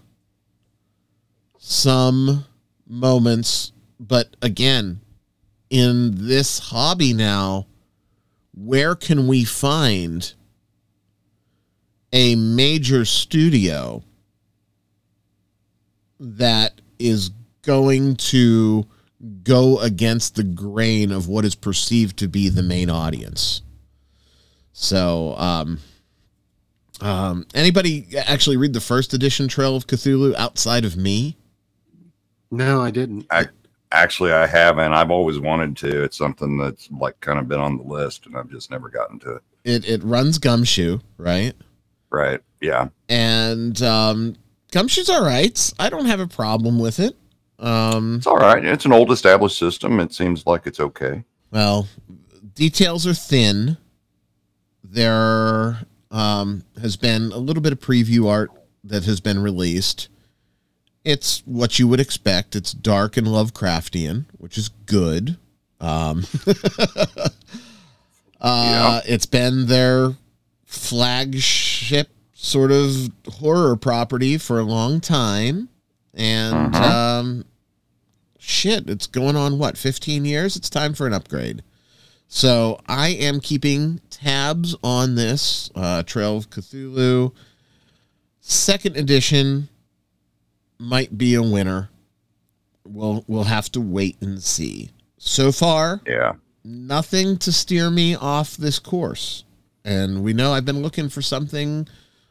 [1.59, 2.47] some
[2.89, 5.01] moments, but again,
[5.69, 7.67] in this hobby now,
[8.55, 10.33] where can we find
[12.13, 14.03] a major studio
[16.19, 17.31] that is
[17.63, 18.87] going to
[19.43, 23.61] go against the grain of what is perceived to be the main audience?
[24.73, 25.79] So, um,
[27.01, 31.37] um, anybody actually read the first edition Trail of Cthulhu outside of me?
[32.51, 33.27] No, I didn't.
[33.31, 33.47] I-
[33.93, 34.93] Actually, I haven't.
[34.93, 36.05] I've always wanted to.
[36.05, 39.19] It's something that's like kind of been on the list and I've just never gotten
[39.19, 39.43] to it.
[39.65, 41.55] It it runs Gumshoe, right?
[42.09, 42.39] Right.
[42.61, 42.91] Yeah.
[43.09, 44.37] and um,
[44.71, 45.73] Gumshoe's all right.
[45.81, 47.17] I don't have a problem with it.
[47.59, 48.65] Um, It's all right.
[48.65, 49.99] It's an old established system.
[49.99, 51.25] It seems like it's okay.
[51.51, 51.89] well,
[52.55, 53.77] details are thin.
[54.85, 55.79] There
[56.11, 58.51] um, has been a little bit of preview art
[58.85, 60.09] that has been released.
[61.05, 62.55] It's what you would expect.
[62.57, 65.37] It's dark and Lovecraftian, which is good.
[65.81, 66.27] Um,
[68.41, 70.15] uh, It's been their
[70.65, 75.69] flagship sort of horror property for a long time.
[76.15, 76.81] And Mhm.
[76.83, 77.45] um,
[78.39, 80.57] shit, it's going on what, 15 years?
[80.57, 81.63] It's time for an upgrade.
[82.29, 87.33] So I am keeping tabs on this uh, Trail of Cthulhu.
[88.41, 89.69] Second edition
[90.79, 91.91] might be a winner.
[92.87, 94.91] We'll we'll have to wait and see.
[95.19, 96.33] So far, Yeah.
[96.65, 99.45] nothing to steer me off this course.
[99.85, 101.87] And we know I've been looking for something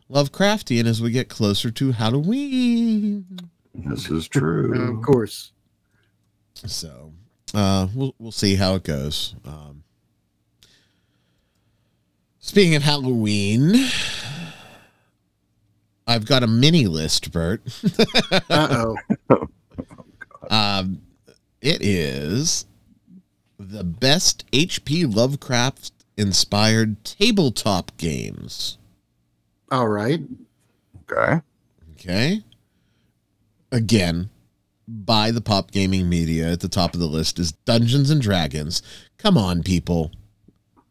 [0.09, 3.25] Lovecraftian as we get closer to Halloween.
[3.73, 4.97] This is true.
[4.97, 5.51] of course.
[6.55, 7.13] So
[7.53, 9.35] uh, we'll we'll see how it goes.
[9.45, 9.78] Um,
[12.49, 13.75] speaking of Halloween,
[16.07, 17.61] I've got a mini list, Bert.
[18.49, 18.95] Uh
[19.29, 19.47] oh.
[20.49, 21.03] Um,
[21.61, 22.65] it is
[23.59, 28.79] the best HP Lovecraft inspired tabletop games.
[29.69, 30.21] All right.
[31.11, 31.41] Okay.
[31.93, 32.43] Okay.
[33.71, 34.31] Again,
[34.87, 38.81] by the Pop Gaming Media at the top of the list is Dungeons and Dragons.
[39.19, 40.09] Come on, people.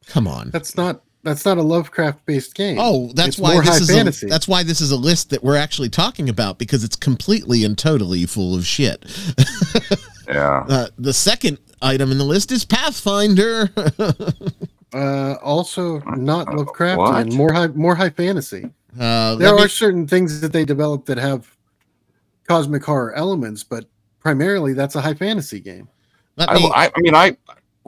[0.06, 0.50] Come on.
[0.50, 2.78] That's not that's not a Lovecraft based game.
[2.80, 4.26] Oh, that's It's why more this high is fantasy.
[4.26, 7.64] a, that's why this is a list that we're actually talking about because it's completely
[7.64, 9.04] and totally full of shit.
[10.28, 10.66] Yeah.
[10.68, 13.70] Uh, the second item in the list is Pathfinder.
[14.92, 17.32] Uh, also not Uh, Lovecraftian.
[17.34, 18.70] More high more high fantasy.
[18.98, 21.54] Uh, There are me- certain things that they developed that have
[22.48, 23.84] cosmic horror elements, but
[24.20, 25.88] primarily that's a high fantasy game.
[26.38, 27.36] me- I, I mean, I,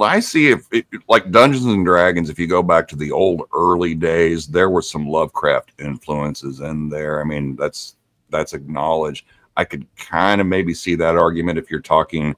[0.02, 2.30] I see if it, like Dungeons and Dragons.
[2.30, 6.88] If you go back to the old early days, there were some Lovecraft influences in
[6.88, 7.20] there.
[7.20, 7.96] I mean, that's
[8.30, 9.26] that's acknowledged.
[9.56, 12.34] I could kind of maybe see that argument if you're talking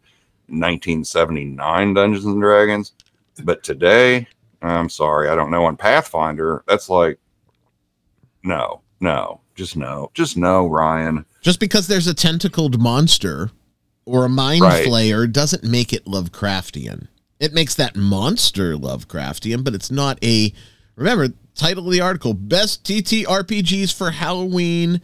[0.48, 2.92] 1979 Dungeons and Dragons,
[3.44, 4.26] but today,
[4.62, 5.64] I'm sorry, I don't know.
[5.64, 7.18] On Pathfinder, that's like,
[8.42, 11.24] no, no, just no, just no, Ryan.
[11.40, 13.50] just because there's a tentacled monster
[14.04, 14.86] or a mind Right.
[14.86, 17.08] flayer doesn't make it Lovecraftian.
[17.42, 20.52] It makes that monster Lovecraftian, but it's not a.
[20.94, 25.00] Remember, title of the article: Best TTRPGs for Halloween,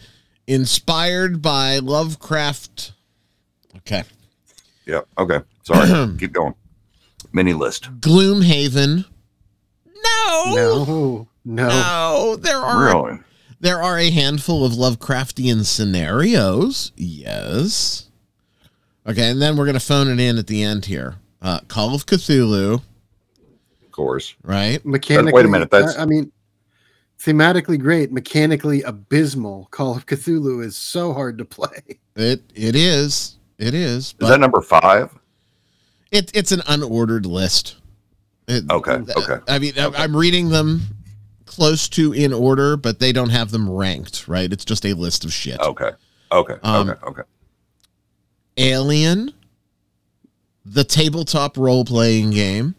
[0.47, 2.93] inspired by Lovecraft.
[3.79, 4.05] Okay,
[4.87, 5.09] Yep.
[5.19, 5.41] Okay.
[5.65, 6.17] Sorry.
[6.19, 6.55] Keep going.
[7.33, 7.91] Mini list.
[8.01, 9.05] Gloomhaven.
[9.85, 11.69] No, No, no.
[11.69, 13.19] no, there are Really?
[13.61, 16.93] There are a handful of Lovecraftian scenarios.
[16.97, 18.09] Yes.
[19.07, 21.17] Okay, and then we're going to phone it in at the end here.
[21.41, 24.35] Uh, Call of Cthulhu, Of course.
[24.43, 24.85] right?
[24.85, 26.33] Mechanically, Wait a minute, that's- I I mean,
[27.21, 29.69] thematically great, mechanically abysmal.
[29.71, 31.99] Call of Cthulhu is so hard to play.
[32.17, 33.37] It it is.
[33.59, 34.15] It is.
[34.21, 35.17] Is that number five?
[36.11, 37.77] it, it's an unordered list.
[38.49, 38.99] It- Okay.
[39.17, 39.39] Okay.
[39.47, 40.81] I mean, I- I'm reading them
[41.47, 44.53] close to in order, but they don't have them ranked, right?
[44.53, 45.61] It's just a list of shit.
[45.61, 45.91] Okay.
[46.33, 46.55] Okay.
[46.63, 47.01] Um, okay.
[47.07, 47.23] Okay.
[48.57, 49.33] Alien,
[50.73, 52.75] the tabletop role playing game.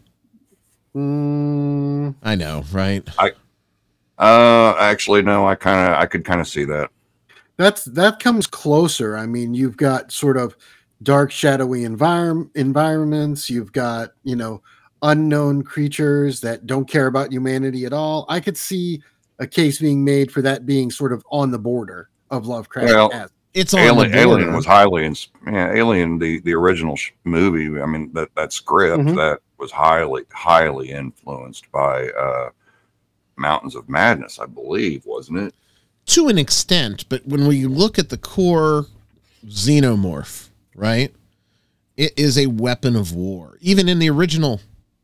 [0.94, 3.08] Mm, I know, right?
[4.18, 5.46] Uh, actually, no.
[5.46, 6.90] I kind of, I could kind of see that.
[7.56, 9.16] that's that comes closer.
[9.16, 10.56] I mean, you've got sort of
[11.02, 13.48] dark, shadowy environment environments.
[13.48, 14.62] You've got you know
[15.02, 18.26] unknown creatures that don't care about humanity at all.
[18.28, 19.02] I could see
[19.38, 22.88] a case being made for that being sort of on the border of Lovecraft.
[22.88, 24.18] Well, as- It's on Alien, the.
[24.18, 27.80] Alien was highly, ins- yeah, Alien, the the original sh- movie.
[27.80, 29.16] I mean, that that script Mhm.
[29.16, 32.50] that was highly, highly influenced by uh,
[33.36, 35.54] Mountains of Madness, I believe, wasn't it?
[36.06, 38.86] to an extent, but when we look at the core
[39.46, 41.12] xenomorph, right?
[41.96, 43.58] It is a weapon of war.
[43.60, 44.60] Even in the original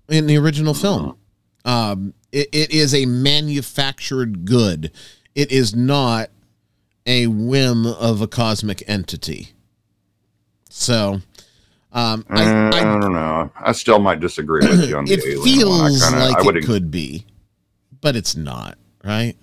[0.09, 1.16] in the original film.
[1.64, 4.90] Um it, it is a manufactured good.
[5.34, 6.30] It is not
[7.07, 9.53] a whim of a cosmic entity.
[10.71, 11.21] So
[11.93, 13.51] um I, Uh, I, I don't know.
[13.57, 15.69] I still might disagree with you on the it Alien.
[15.69, 15.91] one.
[15.93, 17.25] feels I kinda, like I would it could be,
[18.01, 19.37] but it's not, right?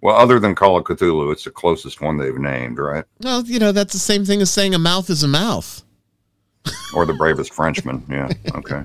[0.00, 3.04] Well, other than Call of Cthulhu, it's the closest one they've named, right?
[3.20, 5.84] Well, you know, that's the same thing as saying a mouth is a mouth.
[6.94, 8.04] Or the Bravest Frenchman.
[8.08, 8.28] Yeah.
[8.54, 8.82] Okay.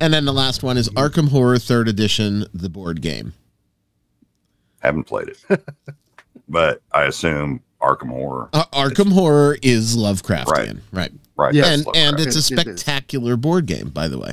[0.00, 3.34] And then the last one is Arkham Horror Third Edition, the board game.
[4.80, 5.44] Haven't played it,
[6.52, 8.48] but I assume Arkham Horror.
[8.52, 11.10] Uh, Arkham Horror is Lovecraftian, right?
[11.34, 11.52] Right.
[11.54, 11.64] Yeah.
[11.64, 12.80] Yes, and and it's a It- it is.
[12.80, 14.32] spectacular board game, by the way.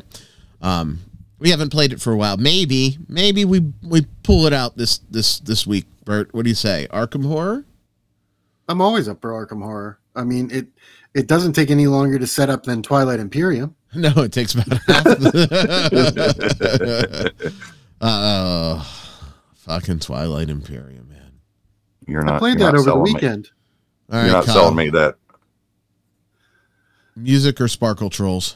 [0.61, 0.99] Um,
[1.39, 2.37] we haven't played it for a while.
[2.37, 5.85] Maybe maybe we we pull it out this this this week.
[6.05, 6.87] Bert, what do you say?
[6.91, 7.63] Arkham Horror?
[8.67, 9.97] I'm always up for Arkham Horror.
[10.15, 10.67] I mean, it
[11.15, 13.73] it doesn't take any longer to set up than Twilight Imperium.
[13.95, 15.07] No, it takes about half.
[18.01, 18.83] uh,
[19.55, 21.18] fucking Twilight Imperium, man.
[22.09, 22.35] You're not.
[22.35, 23.49] I played that not over the selling me- weekend.
[24.11, 24.55] All You're right, not Kyle.
[24.55, 25.15] selling me that.
[27.15, 28.55] Music or Sparkle Trolls?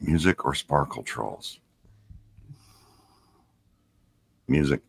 [0.00, 1.58] Music or Sparkle Trolls?
[4.48, 4.80] Music.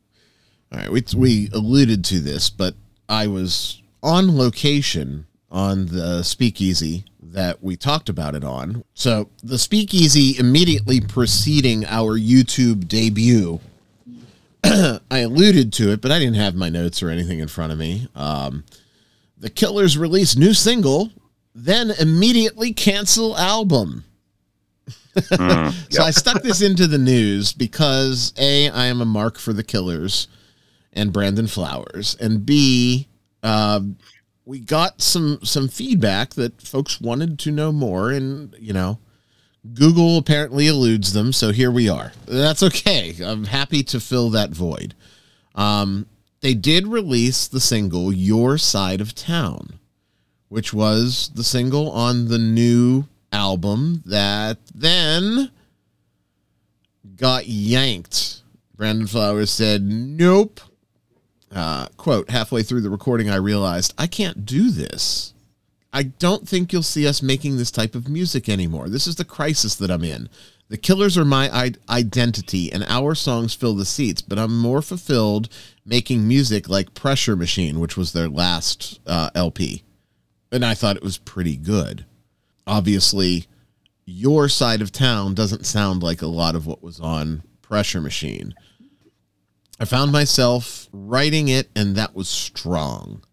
[0.72, 2.76] All right, we we alluded to this, but
[3.08, 8.84] I was on location on the speakeasy that we talked about it on.
[8.94, 13.60] So the speakeasy immediately preceding our YouTube debut.
[15.12, 17.78] I alluded to it, but I didn't have my notes or anything in front of
[17.78, 18.08] me.
[18.16, 18.64] Um,
[19.38, 21.12] the Killers release new single,
[21.54, 24.06] then immediately cancel album.
[25.16, 26.08] Mm, So yeah.
[26.08, 30.28] I stuck this into the news because A, I am a mark for the Killers
[30.94, 33.08] and Brandon Flowers, and B,
[33.42, 33.98] um,
[34.46, 39.00] we got some some feedback that folks wanted to know more, and you know,
[39.74, 42.12] Google apparently eludes them, so here we are.
[42.26, 43.16] That's okay.
[43.24, 44.94] I'm happy to fill that void.
[45.56, 46.08] Um,
[46.42, 49.80] they did release the single "Your Side of Town,"
[50.50, 55.50] which was the single on the new album that then
[57.16, 58.42] got yanked.
[58.76, 60.60] Brandon Flowers said, Nope.
[61.52, 65.33] Uh, quote, halfway through the recording, I realized I can't do this.
[65.94, 68.90] I don't think you'll see us making this type of music anymore.
[68.90, 70.28] This is the crisis that I'm in.
[70.70, 74.82] The Killers are my I- identity, and our songs fill the seats, but I'm more
[74.82, 75.50] fulfilled
[75.86, 79.84] making music like Pressure Machine, which was their last uh, LP.
[80.52, 82.06] And I thought it was pretty good.
[82.66, 83.46] Obviously,
[84.06, 88.56] your side of town doesn't sound like a lot of what was on Pressure Machine.
[89.80, 93.24] I found myself writing it, and that was strong.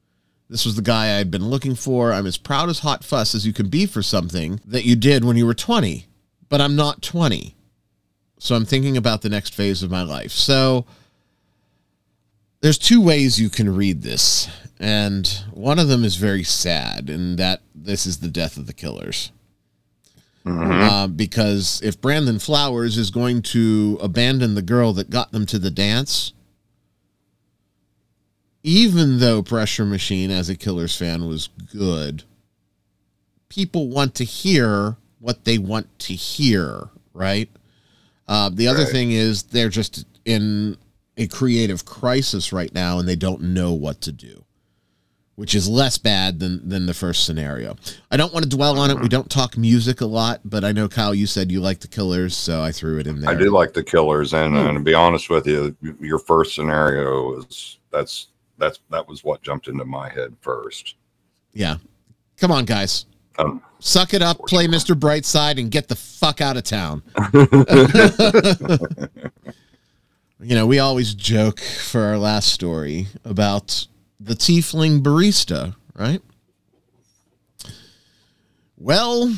[0.51, 2.13] This was the guy I had been looking for.
[2.13, 5.25] I'm as proud as Hot Fuss as you can be for something that you did
[5.25, 6.07] when you were 20,
[6.49, 7.55] but I'm not 20.
[8.41, 10.33] So I'm thinking about the next phase of my life.
[10.33, 10.87] So
[12.63, 14.49] there's two ways you can read this,
[14.81, 18.73] and one of them is very sad, and that this is the death of the
[18.73, 19.31] killers.
[20.45, 20.91] Mhm.
[20.91, 25.61] Uh, because if Brandon Flowers is going to abandon the girl that got them to
[25.61, 26.33] the dance,
[28.63, 32.25] even though Pressure Machine as a Killers fan was good,
[33.49, 37.49] people want to hear what they want to hear, right?
[38.29, 38.93] Uh, the other Right.
[38.93, 40.77] thing is they're just in
[41.17, 44.45] a creative crisis right now and they don't know what to do,
[45.35, 47.77] which is less bad than than the first scenario.
[48.11, 49.01] I don't want to dwell on it.
[49.01, 51.89] We don't talk music a lot, but I know Kyle, you said you like the
[51.89, 53.31] Killers, so I threw it in there.
[53.31, 57.39] I do like the Killers, and, and to be honest with you, your first scenario
[57.41, 58.29] is that's
[58.61, 60.95] that's that was what jumped into my head first.
[61.53, 61.77] Yeah,
[62.37, 63.07] come on, guys.
[63.39, 64.95] Um, Suck it up, play Mr.
[64.95, 67.03] Brightside, and get the fuck out of town.
[70.41, 73.87] you know, we always joke for our last story about
[74.21, 76.21] the tiefling barista, right?
[78.77, 79.35] Well,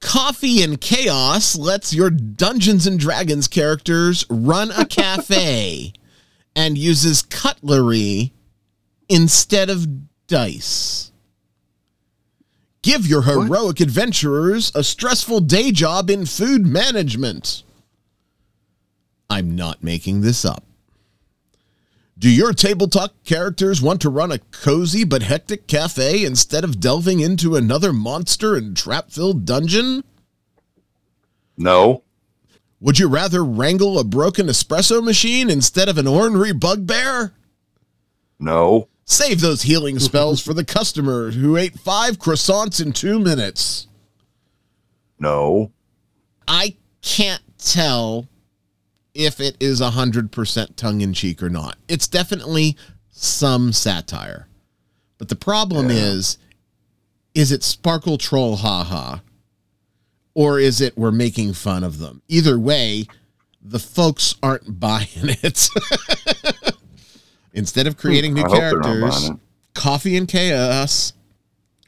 [0.00, 5.92] Coffee and Chaos lets your Dungeons and Dragons characters run a cafe
[6.56, 8.32] and uses cutlery
[9.08, 9.86] instead of
[10.26, 11.10] dice.
[12.82, 17.62] Give your heroic adventurers a stressful day job in food management.
[19.30, 20.64] I'm not making this up.
[22.16, 27.20] Do your tabletop characters want to run a cozy but hectic cafe instead of delving
[27.20, 30.04] into another monster and trap filled dungeon?
[31.56, 32.03] no,
[32.84, 37.32] Would you rather wrangle a broken espresso machine instead of an ornery bugbear?
[38.38, 43.86] no, Save those healing spells for the customer who ate five croissants in two minutes.
[45.18, 45.72] no.
[46.46, 48.28] I can't tell
[49.14, 51.78] if it is 100% tongue in cheek or not.
[51.88, 52.76] It's definitely
[53.10, 54.46] some satire.
[55.16, 55.96] But the problem Yeah.
[55.96, 56.36] is
[57.34, 59.18] is it sparkle troll haha
[60.34, 62.22] or is it we're making fun of them?
[62.28, 63.06] Either way,
[63.62, 65.68] the folks aren't buying it.
[67.52, 69.30] Instead of creating hmm, new they're not characters.
[69.74, 71.12] Coffee and Chaos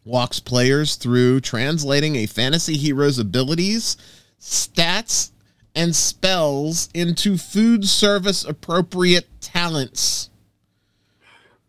[0.05, 3.97] walks players through translating a fantasy hero's abilities,
[4.41, 5.31] stats,
[5.75, 10.31] and spells into food service appropriate talents.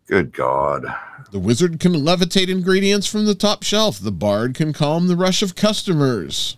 [0.06, 0.86] Good God.
[1.30, 3.98] The wizard can levitate ingredients from the top shelf.
[3.98, 6.56] The bard can calm the rush of customers.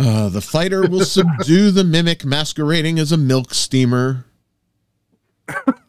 [0.00, 4.24] Uh, the fighter will subdue the mimic masquerading as a milk steamer.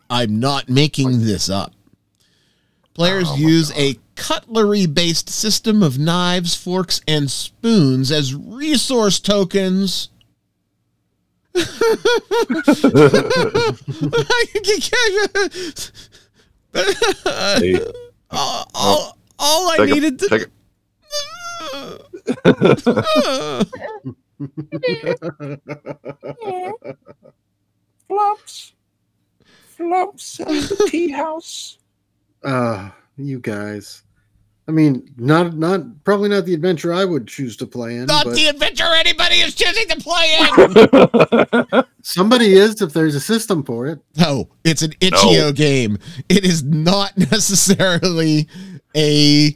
[0.09, 1.73] I'm not making this up.
[2.93, 10.09] Players Oh use a cutlery based system of knives, forks, and spoons as resource tokens.
[18.33, 20.49] All, all, all I needed to
[22.45, 23.95] take
[28.07, 28.73] Flops.
[29.75, 30.35] Flumps.
[30.37, 31.77] Flumps the tea house.
[32.43, 34.03] Uh, you guys.
[34.67, 38.25] I mean, not not probably not the adventure I would choose to play in, not
[38.25, 41.83] but the adventure anybody is choosing to play in.
[42.03, 43.99] somebody is if there's a system for it.
[44.17, 45.51] no, it's an itch.io No.
[45.51, 45.97] game.
[46.29, 48.47] It is not necessarily
[48.95, 49.55] a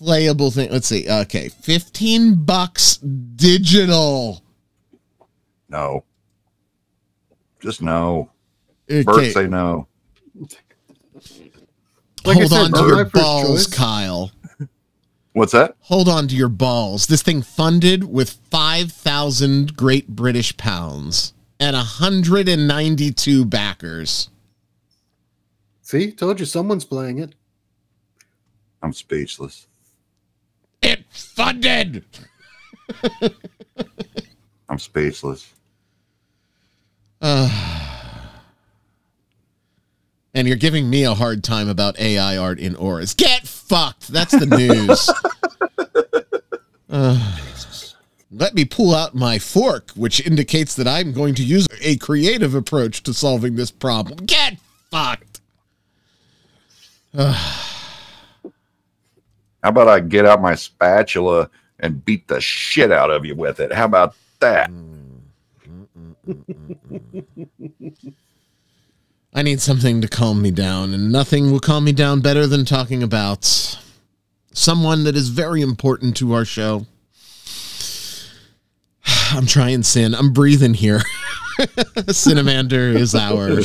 [0.00, 0.70] playable thing.
[0.70, 1.08] Let's see.
[1.08, 4.42] Okay, 15 bucks digital.
[5.68, 6.04] no.
[7.60, 8.30] Just no.
[8.90, 9.02] Okay.
[9.02, 9.86] Bert, say no.
[12.24, 13.76] Like Hold said, on to your balls, choice.
[13.76, 14.32] Kyle.
[15.32, 15.76] What's that?
[15.80, 17.06] Hold on to your balls.
[17.06, 24.30] This thing funded with 5,000 Great British pounds and 192 backers.
[25.82, 27.34] See, told you someone's playing it.
[28.82, 29.66] I'm speechless.
[31.20, 32.04] Funded.
[34.68, 35.52] I'm speechless.
[40.32, 43.14] And you're giving me a hard time about AI art in auras.
[43.14, 44.06] Get fucked.
[44.08, 45.10] That's the news.
[46.92, 47.38] Uh,
[48.32, 52.52] let me pull out my fork, which indicates that I'm going to use a creative
[52.56, 54.26] approach to solving this problem.
[54.26, 54.58] Get
[54.90, 55.40] fucked.
[57.14, 57.69] How
[59.68, 63.72] about I get out my spatula and beat the shit out of you with it?
[63.72, 64.70] How about that?
[69.32, 72.64] I need something to calm me down, and nothing will calm me down better than
[72.64, 73.78] talking about
[74.52, 76.86] someone that is very important to our show.
[79.30, 80.14] I'm trying sin.
[80.14, 81.02] I'm breathing here.
[82.08, 83.50] Cinemander is our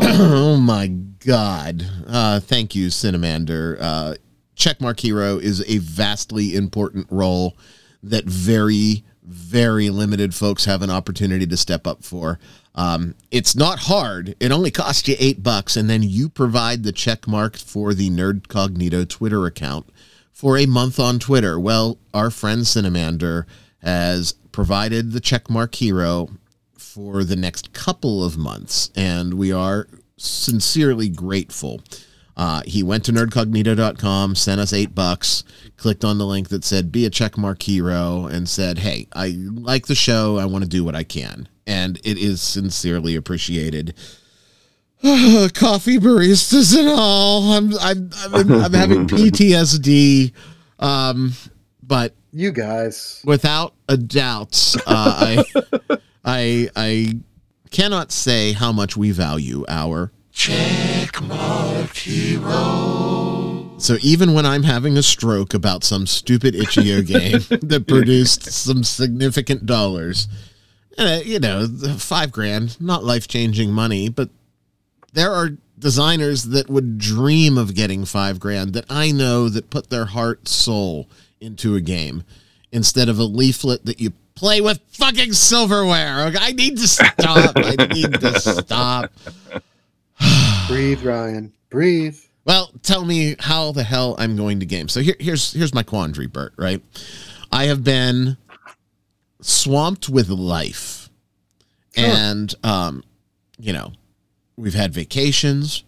[0.12, 1.86] oh my god.
[2.06, 3.76] Uh, thank you, Cinemander.
[3.80, 4.14] Uh,
[4.56, 7.56] Checkmark Hero is a vastly important role
[8.02, 12.38] that very, very limited folks have an opportunity to step up for.
[12.74, 14.36] Um, it's not hard.
[14.40, 18.10] It only costs you eight bucks, and then you provide the check mark for the
[18.10, 19.88] Nerdcognito Twitter account
[20.32, 21.58] for a month on Twitter.
[21.58, 23.46] Well, our friend Cinemander
[23.82, 26.28] has provided the checkmark hero
[26.76, 29.86] for the next couple of months, and we are
[30.26, 31.80] sincerely grateful.
[32.36, 35.44] Uh, he went to nerdcognito.com, sent us eight bucks,
[35.76, 39.86] clicked on the link that said be a checkmark hero, and said, Hey, I like
[39.86, 40.38] the show.
[40.38, 41.48] I want to do what I can.
[41.66, 43.94] And it is sincerely appreciated.
[45.02, 47.52] Coffee baristas and all.
[47.52, 50.32] I'm I'm I'm, I'm having PTSD.
[50.78, 51.32] Um,
[51.82, 53.22] but You guys.
[53.24, 57.14] without a doubt, uh, I, I, I
[57.70, 63.70] cannot say how much we value our checkmark hero.
[63.78, 68.84] So even when I'm having a stroke about some stupid itch.io game that produced some
[68.84, 70.28] significant dollars,
[70.98, 71.66] uh, you know,
[71.96, 74.28] five grand, not life changing money, but
[75.12, 79.88] there are designers that would dream of getting five grand that I know that put
[79.88, 81.08] their heart soul
[81.40, 82.22] into a game
[82.70, 86.26] instead of a leaflet that you play with fucking silverware.
[86.28, 87.52] Okay, I need to stop.
[87.56, 89.12] I need to stop.
[90.66, 91.52] Breathe, Ryan.
[91.68, 92.18] Breathe.
[92.46, 94.88] Well, tell me how the hell I'm going to game.
[94.88, 96.54] So here, here's here's my quandary, Bert.
[96.56, 96.82] Right,
[97.52, 98.38] I have been
[99.42, 101.10] swamped with life,
[101.94, 102.06] Sure.
[102.08, 103.04] and um,
[103.58, 103.92] you know,
[104.56, 105.84] we've had vacations,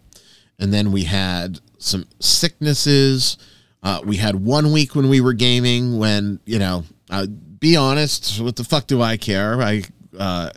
[0.59, 3.37] and then we had some sicknesses.
[3.81, 6.83] Uh, we had one week when we were gaming when you know,
[7.13, 9.61] uh, be honest, what the fuck do I care?
[9.61, 9.83] I
[10.17, 10.49] uh,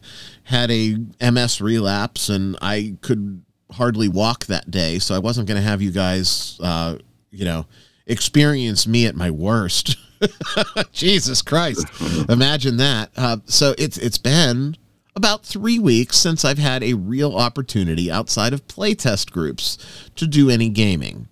[0.44, 3.42] had a MS relapse, and I could
[3.72, 6.96] hardly walk that day, so I wasn't going to have you guys, uh,
[7.30, 7.66] you know,
[8.06, 9.96] experience me at my worst.
[10.92, 11.86] Jesus Christ,
[12.30, 13.10] imagine that.
[13.16, 14.76] Uh, so it's it's been
[15.14, 19.76] about three weeks since I've had a real opportunity outside of playtest groups
[20.16, 21.28] to do any gaming.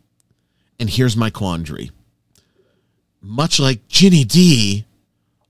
[0.78, 1.90] And here's my quandary.
[3.22, 4.84] Much like Ginny Di,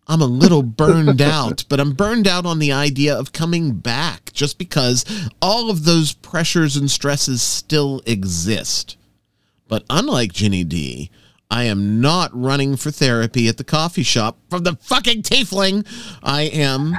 [0.06, 4.32] I'm a little burned out, but I'm burned out on the idea of coming back
[4.32, 5.04] just because
[5.40, 8.96] all of those pressures and stresses still exist.
[9.66, 11.10] But unlike Ginny Di,
[11.50, 15.86] I am not running for therapy at the coffee shop from the fucking tiefling.
[16.22, 16.96] I am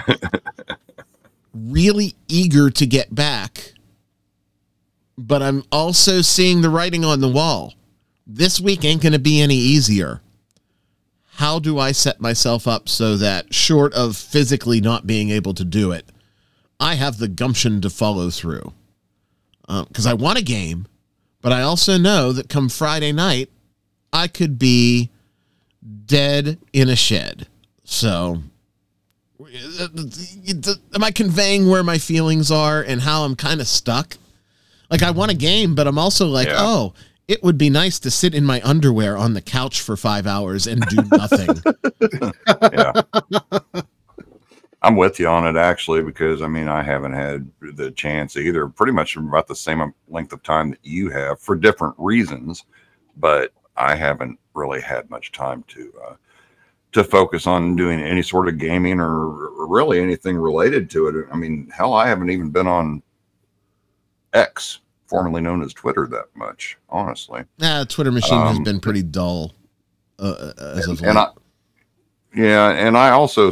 [1.54, 3.74] really eager to get back,
[5.18, 7.74] but I'm also seeing the writing on the wall.
[8.26, 10.22] This week ain't going to be any easier.
[11.36, 15.66] How do I set myself up so that, short of physically not being able to
[15.66, 16.06] do it,
[16.80, 18.74] I have the gumption to follow through?
[19.68, 20.88] Uh, because I want a game,
[21.42, 23.50] but I also know that come Friday night,
[24.14, 25.10] I could be
[26.06, 27.48] dead in a shed.
[27.84, 28.42] So,
[29.44, 34.18] am I conveying where my feelings are and how I'm kind of stuck?
[34.90, 36.58] Like, I want a game, but I'm also like, Yeah.
[36.60, 36.94] oh,
[37.28, 40.68] it would be nice to sit in my underwear on the couch for five hours
[40.68, 41.62] and do nothing.
[42.72, 43.02] yeah.
[44.82, 48.68] I'm with you on it actually because I mean I haven't had the chance either.
[48.68, 52.66] Pretty much about the same length of time that you have for different reasons,
[53.18, 56.16] but I haven't really had much time to uh,
[56.92, 61.28] to focus on doing any sort of gaming or, or really anything related to it.
[61.32, 63.02] I mean, hell, I haven't even been on
[64.34, 66.78] X, formerly known as Twitter, that much.
[66.90, 69.54] Honestly, nah, Twitter machine has Um, been pretty dull
[70.20, 71.10] uh, as of late.
[71.10, 71.30] and I,
[72.36, 73.52] yeah, and I also,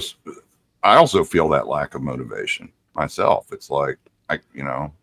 [0.84, 3.48] I also feel that lack of motivation myself.
[3.52, 3.98] It's like
[4.30, 4.94] I, you know,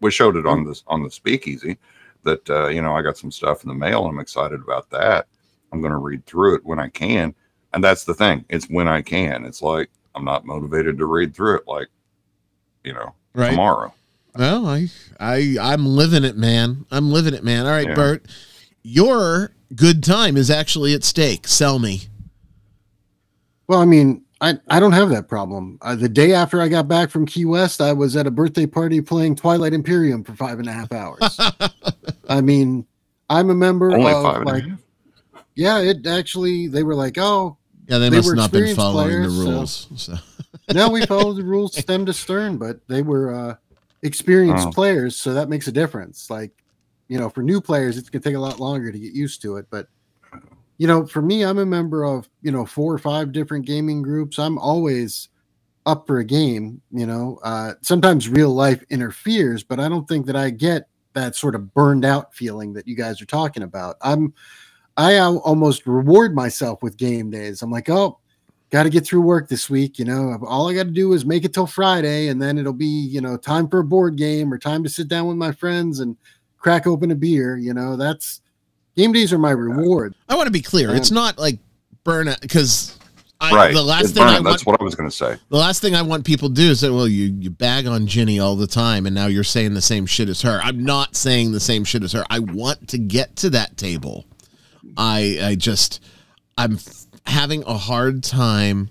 [0.00, 1.78] we showed it on this on the speakeasy
[2.22, 4.04] that uh, you know I got some stuff in the mail.
[4.06, 5.26] and I'm excited about that.
[5.72, 7.34] I'm going to read through it when I can,
[7.74, 8.44] and that's the thing.
[8.48, 9.44] It's when I can.
[9.44, 11.88] It's like I'm not motivated to read through it like,
[12.84, 13.50] you know, right?
[13.50, 13.92] tomorrow.
[14.38, 16.86] Well, I, I, I'm living it, man.
[16.90, 17.66] I'm living it, man.
[17.66, 17.94] All right, Yeah.
[17.94, 18.26] Bert,
[18.82, 21.46] your good time is actually at stake.
[21.48, 22.02] Sell me.
[23.68, 25.78] Well, I mean, I, I don't have that problem.
[25.82, 28.66] Uh, the day after I got back from Key West, I was at a birthday
[28.66, 31.38] party playing Twilight Imperium for five and a half hours.
[32.28, 32.86] I mean,
[33.30, 34.64] I'm a member Only of five and a like,
[35.54, 37.56] yeah, it actually, they were like, oh,
[37.88, 39.88] Yeah, they, They must were not been experienced following the players, so- rules.
[39.96, 40.14] So.
[40.74, 43.54] no, we followed the rules stem to stern, but they were uh,
[44.06, 44.72] experienced Oh.
[44.72, 46.30] players, so that makes a difference.
[46.30, 46.52] Like,
[47.08, 49.56] you know, for new players, it's gonna take a lot longer to get used to
[49.56, 49.66] it.
[49.70, 49.88] But
[50.78, 54.02] you know, for me, I'm a member of you know four or five different gaming
[54.02, 54.38] groups.
[54.38, 55.28] I'm always
[55.86, 56.80] up for a game.
[56.92, 61.34] You know, uh, sometimes real life interferes, but I don't think that I get that
[61.34, 63.96] sort of burned out feeling that you guys are talking about.
[64.02, 64.34] I'm
[64.98, 67.60] I almost reward myself with game days.
[67.62, 68.18] I'm like, oh,
[68.70, 69.98] got to get through work this week.
[69.98, 72.72] You know, all I got to do is make it till Friday, and then it'll
[72.72, 75.52] be you know time for a board game or time to sit down with my
[75.52, 76.16] friends and
[76.58, 77.56] crack open a beer.
[77.56, 78.40] You know, that's
[78.96, 80.14] game days are my reward.
[80.28, 80.94] I want to be clear.
[80.94, 81.58] It's Um, not like
[82.04, 82.98] burnout because
[83.40, 83.74] I, right.
[83.74, 85.36] The last It's thing I want, That's what I was going to say.
[85.50, 88.06] the last thing I want people to do is say, "Well, you you bag on
[88.06, 91.14] Ginny all the time, and now you're saying the same shit as her." I'm not
[91.16, 92.24] saying the same shit as her.
[92.30, 94.24] I want to get to that table.
[94.96, 96.00] I I just
[96.56, 98.90] I'm f- having a hard time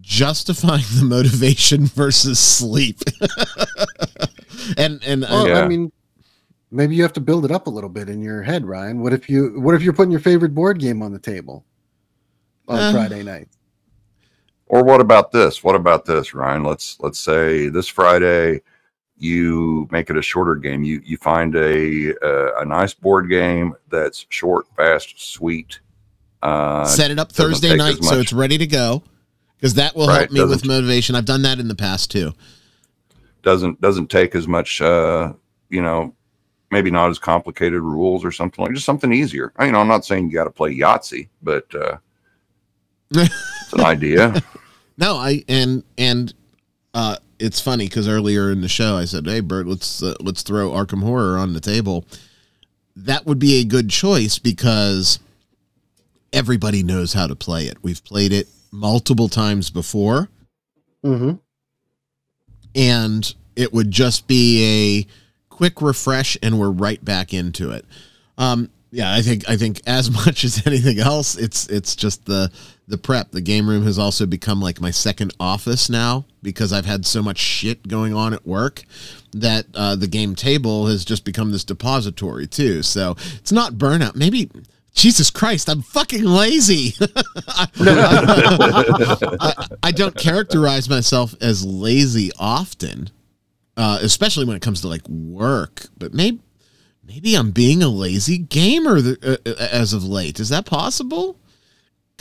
[0.00, 3.00] justifying the motivation versus sleep.
[4.76, 5.60] and and Well, uh, Yeah.
[5.62, 5.92] I mean,
[6.70, 9.00] maybe you have to build it up a little bit in your head, Ryan.
[9.00, 11.64] What if you what if you're putting your favorite board game on the table
[12.68, 12.92] on Uh.
[12.92, 13.48] Friday night?
[14.66, 15.62] Or what about this?
[15.62, 16.64] What about this, Ryan?
[16.64, 18.62] Let's let's say this Friday
[19.18, 20.82] you make it a shorter game.
[20.82, 25.78] You you find a uh, a nice board game that's short, fast, sweet.
[26.42, 29.02] Uh, set it up Thursday night so it's ready to go
[29.56, 31.14] because that will Right, help me with motivation.
[31.14, 32.32] I've done that in the past too.
[33.42, 34.80] doesn't doesn't take as much.
[34.80, 35.32] Uh,
[35.70, 36.14] you know,
[36.70, 39.52] maybe not as complicated rules or something like just something easier.
[39.56, 41.96] I, you know, I'm not saying you got to play Yahtzee, but uh,
[43.12, 44.42] it's an idea.
[44.98, 46.34] No, I and and
[46.94, 50.42] uh it's funny because earlier in the show I said, "Hey, Bert, let's uh, let's
[50.42, 52.04] throw Arkham Horror on the table."
[52.94, 55.18] That would be a good choice because
[56.32, 57.76] everybody knows how to play it.
[57.82, 60.28] We've played it multiple times before,
[61.04, 61.32] Mm-hmm.
[62.74, 67.84] and it would just be a quick refresh, and we're right back into it.
[68.38, 72.50] Um, yeah, I think I think as much as anything else, it's it's just the
[72.88, 73.30] the prep.
[73.30, 77.22] The game room has also become like my second office now because I've had so
[77.22, 78.82] much shit going on at work
[79.32, 82.82] that uh, the game table has just become this depository too.
[82.82, 84.14] So it's not burnout.
[84.14, 84.50] Maybe
[84.94, 86.94] Jesus Christ, I'm fucking lazy.
[87.80, 93.10] I, I don't characterize myself as lazy often,
[93.76, 95.86] uh, especially when it comes to like work.
[95.96, 96.40] But maybe
[97.02, 100.38] maybe I'm being a lazy gamer th- uh, uh, as of late.
[100.40, 101.38] Is that possible?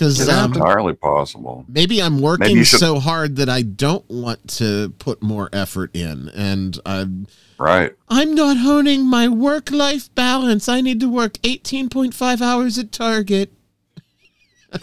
[0.02, 1.64] Because It's um, entirely possible.
[1.68, 5.96] maybe I'm working Maybe should- so hard that I don't want to put more effort
[5.96, 7.28] in, and I'm
[7.60, 7.94] Right.
[8.10, 10.68] I'm not honing my work life balance.
[10.68, 13.54] I need to work 18.5 hours at Target.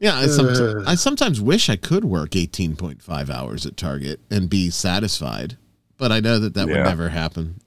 [0.00, 0.88] yeah, I, somet- Uh.
[0.88, 5.56] I sometimes wish I could work 18.5 hours at Target and be satisfied,
[5.98, 7.60] but I know that that would never happen.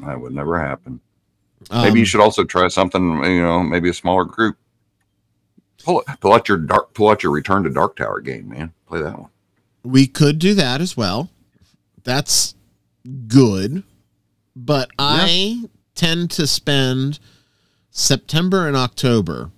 [0.00, 1.00] That would never happen.
[1.70, 4.56] Maybe you Um, should also try something, you know, maybe a smaller group.
[5.84, 8.72] Pull, pull out your dark, pull out your Return to Dark Tower game, man.
[8.86, 9.30] Play that one.
[9.84, 11.30] We could do that as well.
[12.04, 12.54] That's
[13.26, 13.82] good.
[14.54, 15.64] But I
[15.94, 17.18] tend to spend
[17.90, 19.50] September and October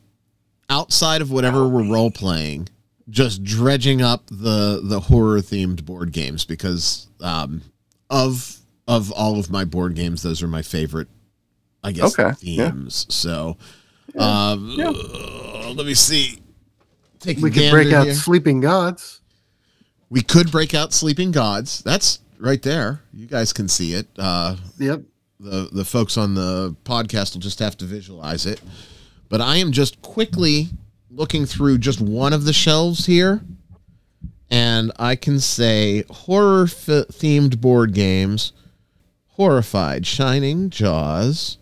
[0.71, 2.69] outside of whatever we're role playing,
[3.09, 7.63] just dredging up the the horror themed board games because um,
[8.09, 8.57] of
[8.87, 11.09] of all of my board games, those are my favorite.
[11.83, 12.71] I guess Okay, yeah.
[12.71, 13.07] themes.
[13.11, 13.59] So,
[14.17, 14.75] um,
[15.65, 16.41] uh, let me see.
[17.21, 18.15] Take We could break out here.
[18.15, 19.21] Sleeping Gods.
[20.11, 21.83] We could break out Sleeping Gods.
[21.83, 23.01] That's right there.
[23.13, 24.07] You guys can see it.
[24.19, 25.03] Uh, Yep.
[25.41, 28.61] the the folks on the podcast will just have to visualize it.
[29.29, 30.69] But I am just quickly
[31.11, 33.41] looking through just one of the shelves here,
[34.51, 38.53] and I can say horror f- themed board games:
[39.29, 41.57] Horrified, Shining, Jaws,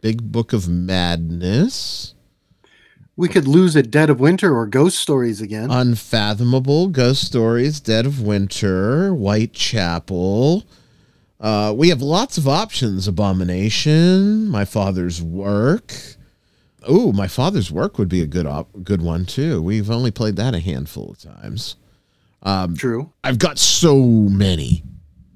[0.00, 2.14] Big Book of Madness,
[3.18, 5.70] We could lose at Dead of Winter or Ghost Stories again.
[5.70, 10.64] Unfathomable, Ghost Stories, Dead of Winter, Whitechapel.
[11.40, 13.08] Uh, we have lots of options.
[13.08, 15.94] Abomination, My Father's Work.
[16.86, 19.62] Oh, My Father's Work would be a good op- good one too.
[19.62, 21.76] We've only played that a handful of times.
[22.76, 23.12] True.
[23.24, 24.84] I've got so many,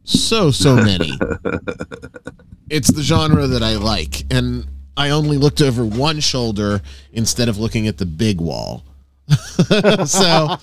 [0.05, 1.13] so so many.
[2.71, 4.67] it's the genre that I like, and
[4.97, 6.83] I only looked over one shoulder
[7.13, 8.85] instead of looking at the big wall.
[10.07, 10.57] so,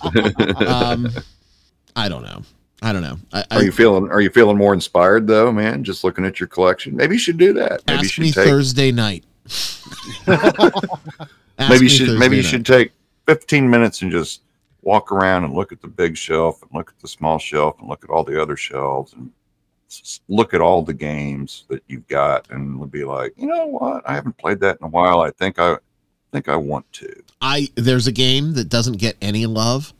[0.65, 1.09] um,
[1.95, 2.43] I don't know.
[2.82, 3.17] I don't know.
[3.34, 4.11] I, Are I you feeling?
[4.11, 5.84] Are you feeling more inspired though, man?
[5.84, 6.95] Just looking at your collection.
[6.95, 7.82] Maybe you should do that.
[7.88, 8.45] Maybe ask should me take.
[8.45, 9.23] Thursday night.
[10.28, 12.07] Maybe you should.
[12.07, 12.49] Thursday Maybe you night.
[12.49, 12.91] should take
[13.25, 14.41] 15 minutes and just
[14.82, 17.89] walk around and look at the big shelf and look at the small shelf and
[17.89, 19.32] look at all the other shelves and
[20.28, 24.08] look at all the games that you've got and be like, you know what?
[24.10, 25.22] I haven't played that in a while.
[25.22, 25.78] I think I
[26.32, 27.24] think I want to.
[27.42, 29.94] I there's a game that doesn't get any love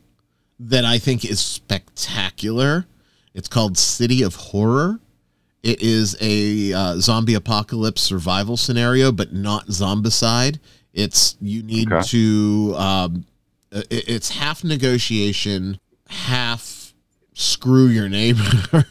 [0.60, 2.86] that I think is spectacular.
[3.34, 5.00] It's called City of Horror.
[5.62, 10.58] It is a uh, zombie apocalypse survival scenario, but not zombicide.
[10.92, 12.06] It's you need Okay.
[12.08, 12.74] to.
[12.76, 13.24] Um,
[13.70, 15.78] it's half negotiation,
[16.08, 16.60] half
[17.40, 18.42] screw your neighbor.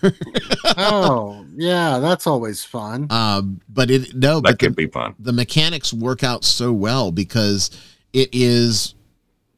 [0.77, 3.07] oh, yeah, that's always fun.
[3.11, 5.15] um, but it no, That but the, could be fun.
[5.19, 7.69] the mechanics work out so well because
[8.13, 8.95] it is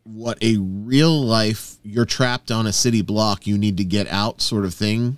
[0.03, 4.41] what a real life you're trapped on a city block you need to get out
[4.41, 5.17] sort of thing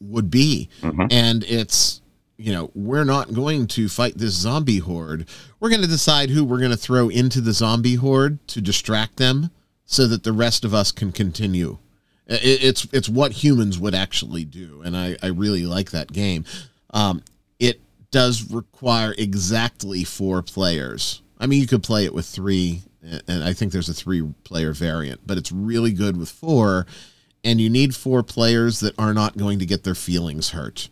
[0.00, 1.06] would be Mhm.
[1.12, 2.00] and it's
[2.38, 5.28] you know we're not going to fight this zombie horde
[5.60, 9.16] we're going to decide who we're going to throw into the zombie horde to distract
[9.18, 9.50] them
[9.84, 11.78] so that the rest of us can continue
[12.30, 16.44] I- it's it's what humans would actually do and i i really like that game.
[16.90, 17.22] Um
[17.58, 21.22] it does require exactly four players.
[21.38, 22.82] I mean you could play it with three
[23.26, 26.86] and i think there's a three player variant but it's really good with four
[27.42, 30.88] and you need four players that are not going to get their feelings hurt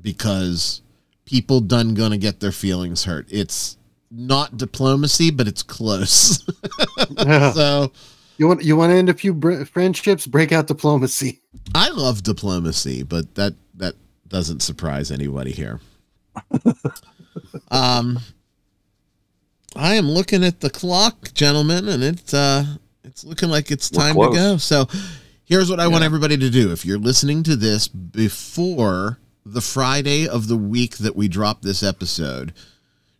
[0.00, 0.82] because
[1.24, 3.26] people done gonna get their feelings hurt.
[3.30, 3.76] It's
[4.10, 6.44] not diplomacy but it's close.
[7.54, 7.92] So
[8.36, 10.26] you want you want to end a few br- friendships?
[10.26, 11.40] Break out diplomacy.
[11.74, 13.94] I love diplomacy, but that that
[14.28, 15.80] doesn't surprise anybody here.
[17.70, 18.18] um,
[19.76, 22.64] I am looking at the clock, gentlemen, and it uh,
[23.04, 24.56] it's looking like it's We're time to go.
[24.56, 24.86] So,
[25.44, 30.26] here's what I want everybody to do: if you're listening to this before the Friday
[30.26, 32.52] of the week that we drop this episode,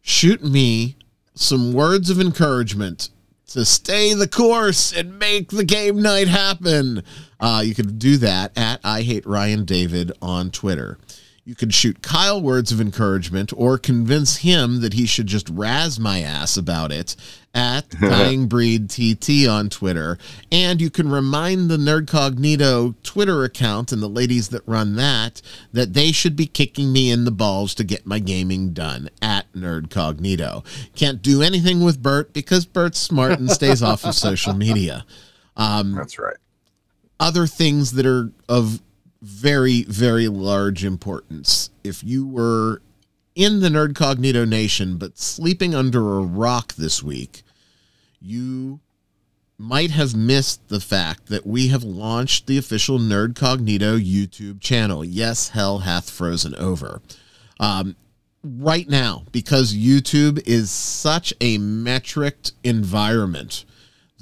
[0.00, 0.96] shoot me
[1.34, 3.10] some words of encouragement
[3.52, 7.02] to stay the course and make the game night happen.
[7.38, 10.98] Uh, you can do that at I hate Ryan David on Twitter.
[11.44, 15.98] You can shoot Kyle words of encouragement or convince him that he should just razz
[15.98, 17.16] my ass about it
[17.52, 20.18] at Dying Breed TT on Twitter.
[20.52, 25.94] And you can remind the Nerdcognito Twitter account and the ladies that run that that
[25.94, 30.64] they should be kicking me in the balls to get my gaming done at Nerdcognito.
[30.94, 35.04] Can't do anything with Bert because Bert's smart and stays off of social media
[35.56, 36.36] Um, That's right.
[37.18, 38.80] other things that are of
[39.22, 41.70] very, very large importance.
[41.84, 42.82] If you were
[43.34, 47.42] in the Nerdcognito Nation but sleeping under a rock this week,
[48.20, 48.80] you
[49.56, 55.04] might have missed the fact that we have launched the official Nerdcognito YouTube channel.
[55.04, 57.00] Yes, hell hath frozen over.
[57.60, 57.94] Um,
[58.42, 63.64] right now, because YouTube is such a metric environment,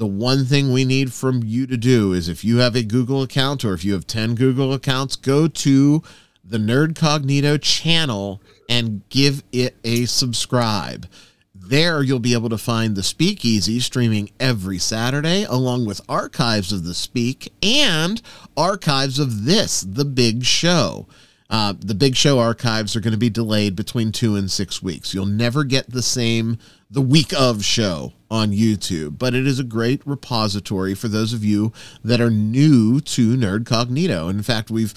[0.00, 3.20] the one thing we need from you to do is if you have a Google
[3.20, 6.02] account or if you have 10 Google accounts, go to
[6.42, 11.06] the Nerdcognito channel and give it a subscribe.
[11.54, 16.84] There, you'll be able to find the Speakeasy streaming every Saturday, along with archives of
[16.84, 18.22] the Speak and
[18.56, 21.08] archives of this, The Big Show.
[21.50, 25.12] Uh, the Big Show archives are going to be delayed between two and six weeks.
[25.12, 29.64] You'll never get the same the week of show on YouTube, but it is a
[29.64, 31.72] great repository for those of you
[32.04, 34.30] that are new to Nerdcognito.
[34.30, 34.94] In fact, we've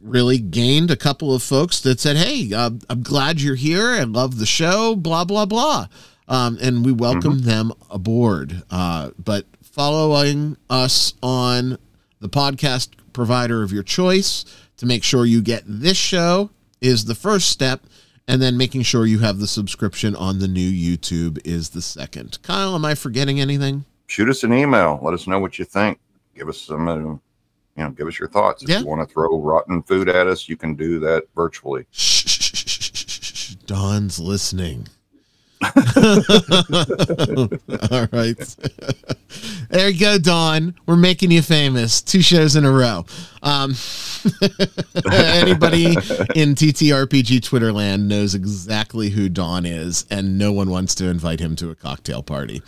[0.00, 3.90] really gained a couple of folks that said, "Hey, uh, I'm glad you're here.
[3.90, 5.88] I love the show." Blah blah blah,
[6.26, 8.62] um, and we welcome them aboard.
[8.70, 11.78] Uh, but following us on
[12.20, 14.44] the podcast provider of your choice
[14.82, 17.82] to make sure you get this show is the first step.
[18.26, 22.38] And then making sure you have the subscription on the new YouTube is the second.
[22.42, 23.84] Kyle, am I forgetting anything?
[24.08, 24.98] Shoot us an email.
[25.00, 25.98] Let us know what you think.
[26.36, 27.20] Give us some, uh, you
[27.76, 28.64] know, give us your thoughts.
[28.64, 28.80] If Yeah.
[28.80, 31.86] you want to throw rotten food at us, you can do that virtually.
[31.92, 33.54] Shh, shh, shh, shh, shh, shh, shh.
[33.66, 34.88] Dawn's listening.
[37.90, 38.56] All right.
[39.70, 40.74] there you go, Dawn.
[40.86, 42.02] We're making you famous.
[42.02, 43.04] Two shows in a row.
[43.42, 43.70] Um,
[45.10, 45.86] anybody
[46.34, 51.40] in TTRPG Twitter land knows exactly who Dawn is, and no one wants to invite
[51.40, 52.62] him to a cocktail party.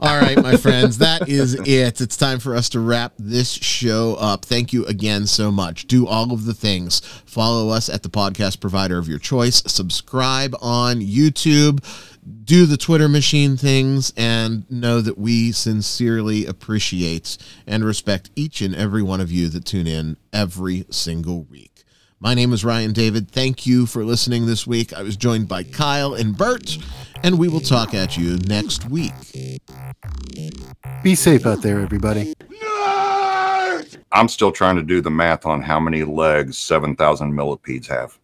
[0.00, 2.00] All right, my friends, that is it.
[2.00, 4.44] It's time for us to wrap this show up.
[4.44, 5.86] Thank you again so much.
[5.86, 7.00] Do all of the things.
[7.24, 9.62] Follow us at the podcast provider of your choice.
[9.66, 11.82] Subscribe on YouTube
[12.48, 17.36] do the Twitter machine things and know that we sincerely appreciate
[17.66, 21.84] and respect each and every one of you that tune in every single week.
[22.18, 23.30] My name is Ryan David.
[23.30, 24.94] Thank you for listening this week.
[24.94, 26.78] I was joined by Kyle and Bert,
[27.22, 29.12] and we will talk at you next week.
[31.02, 32.32] Be safe out there, everybody.
[34.10, 38.18] I'm still trying to do the math on how many legs 7,000 millipedes have.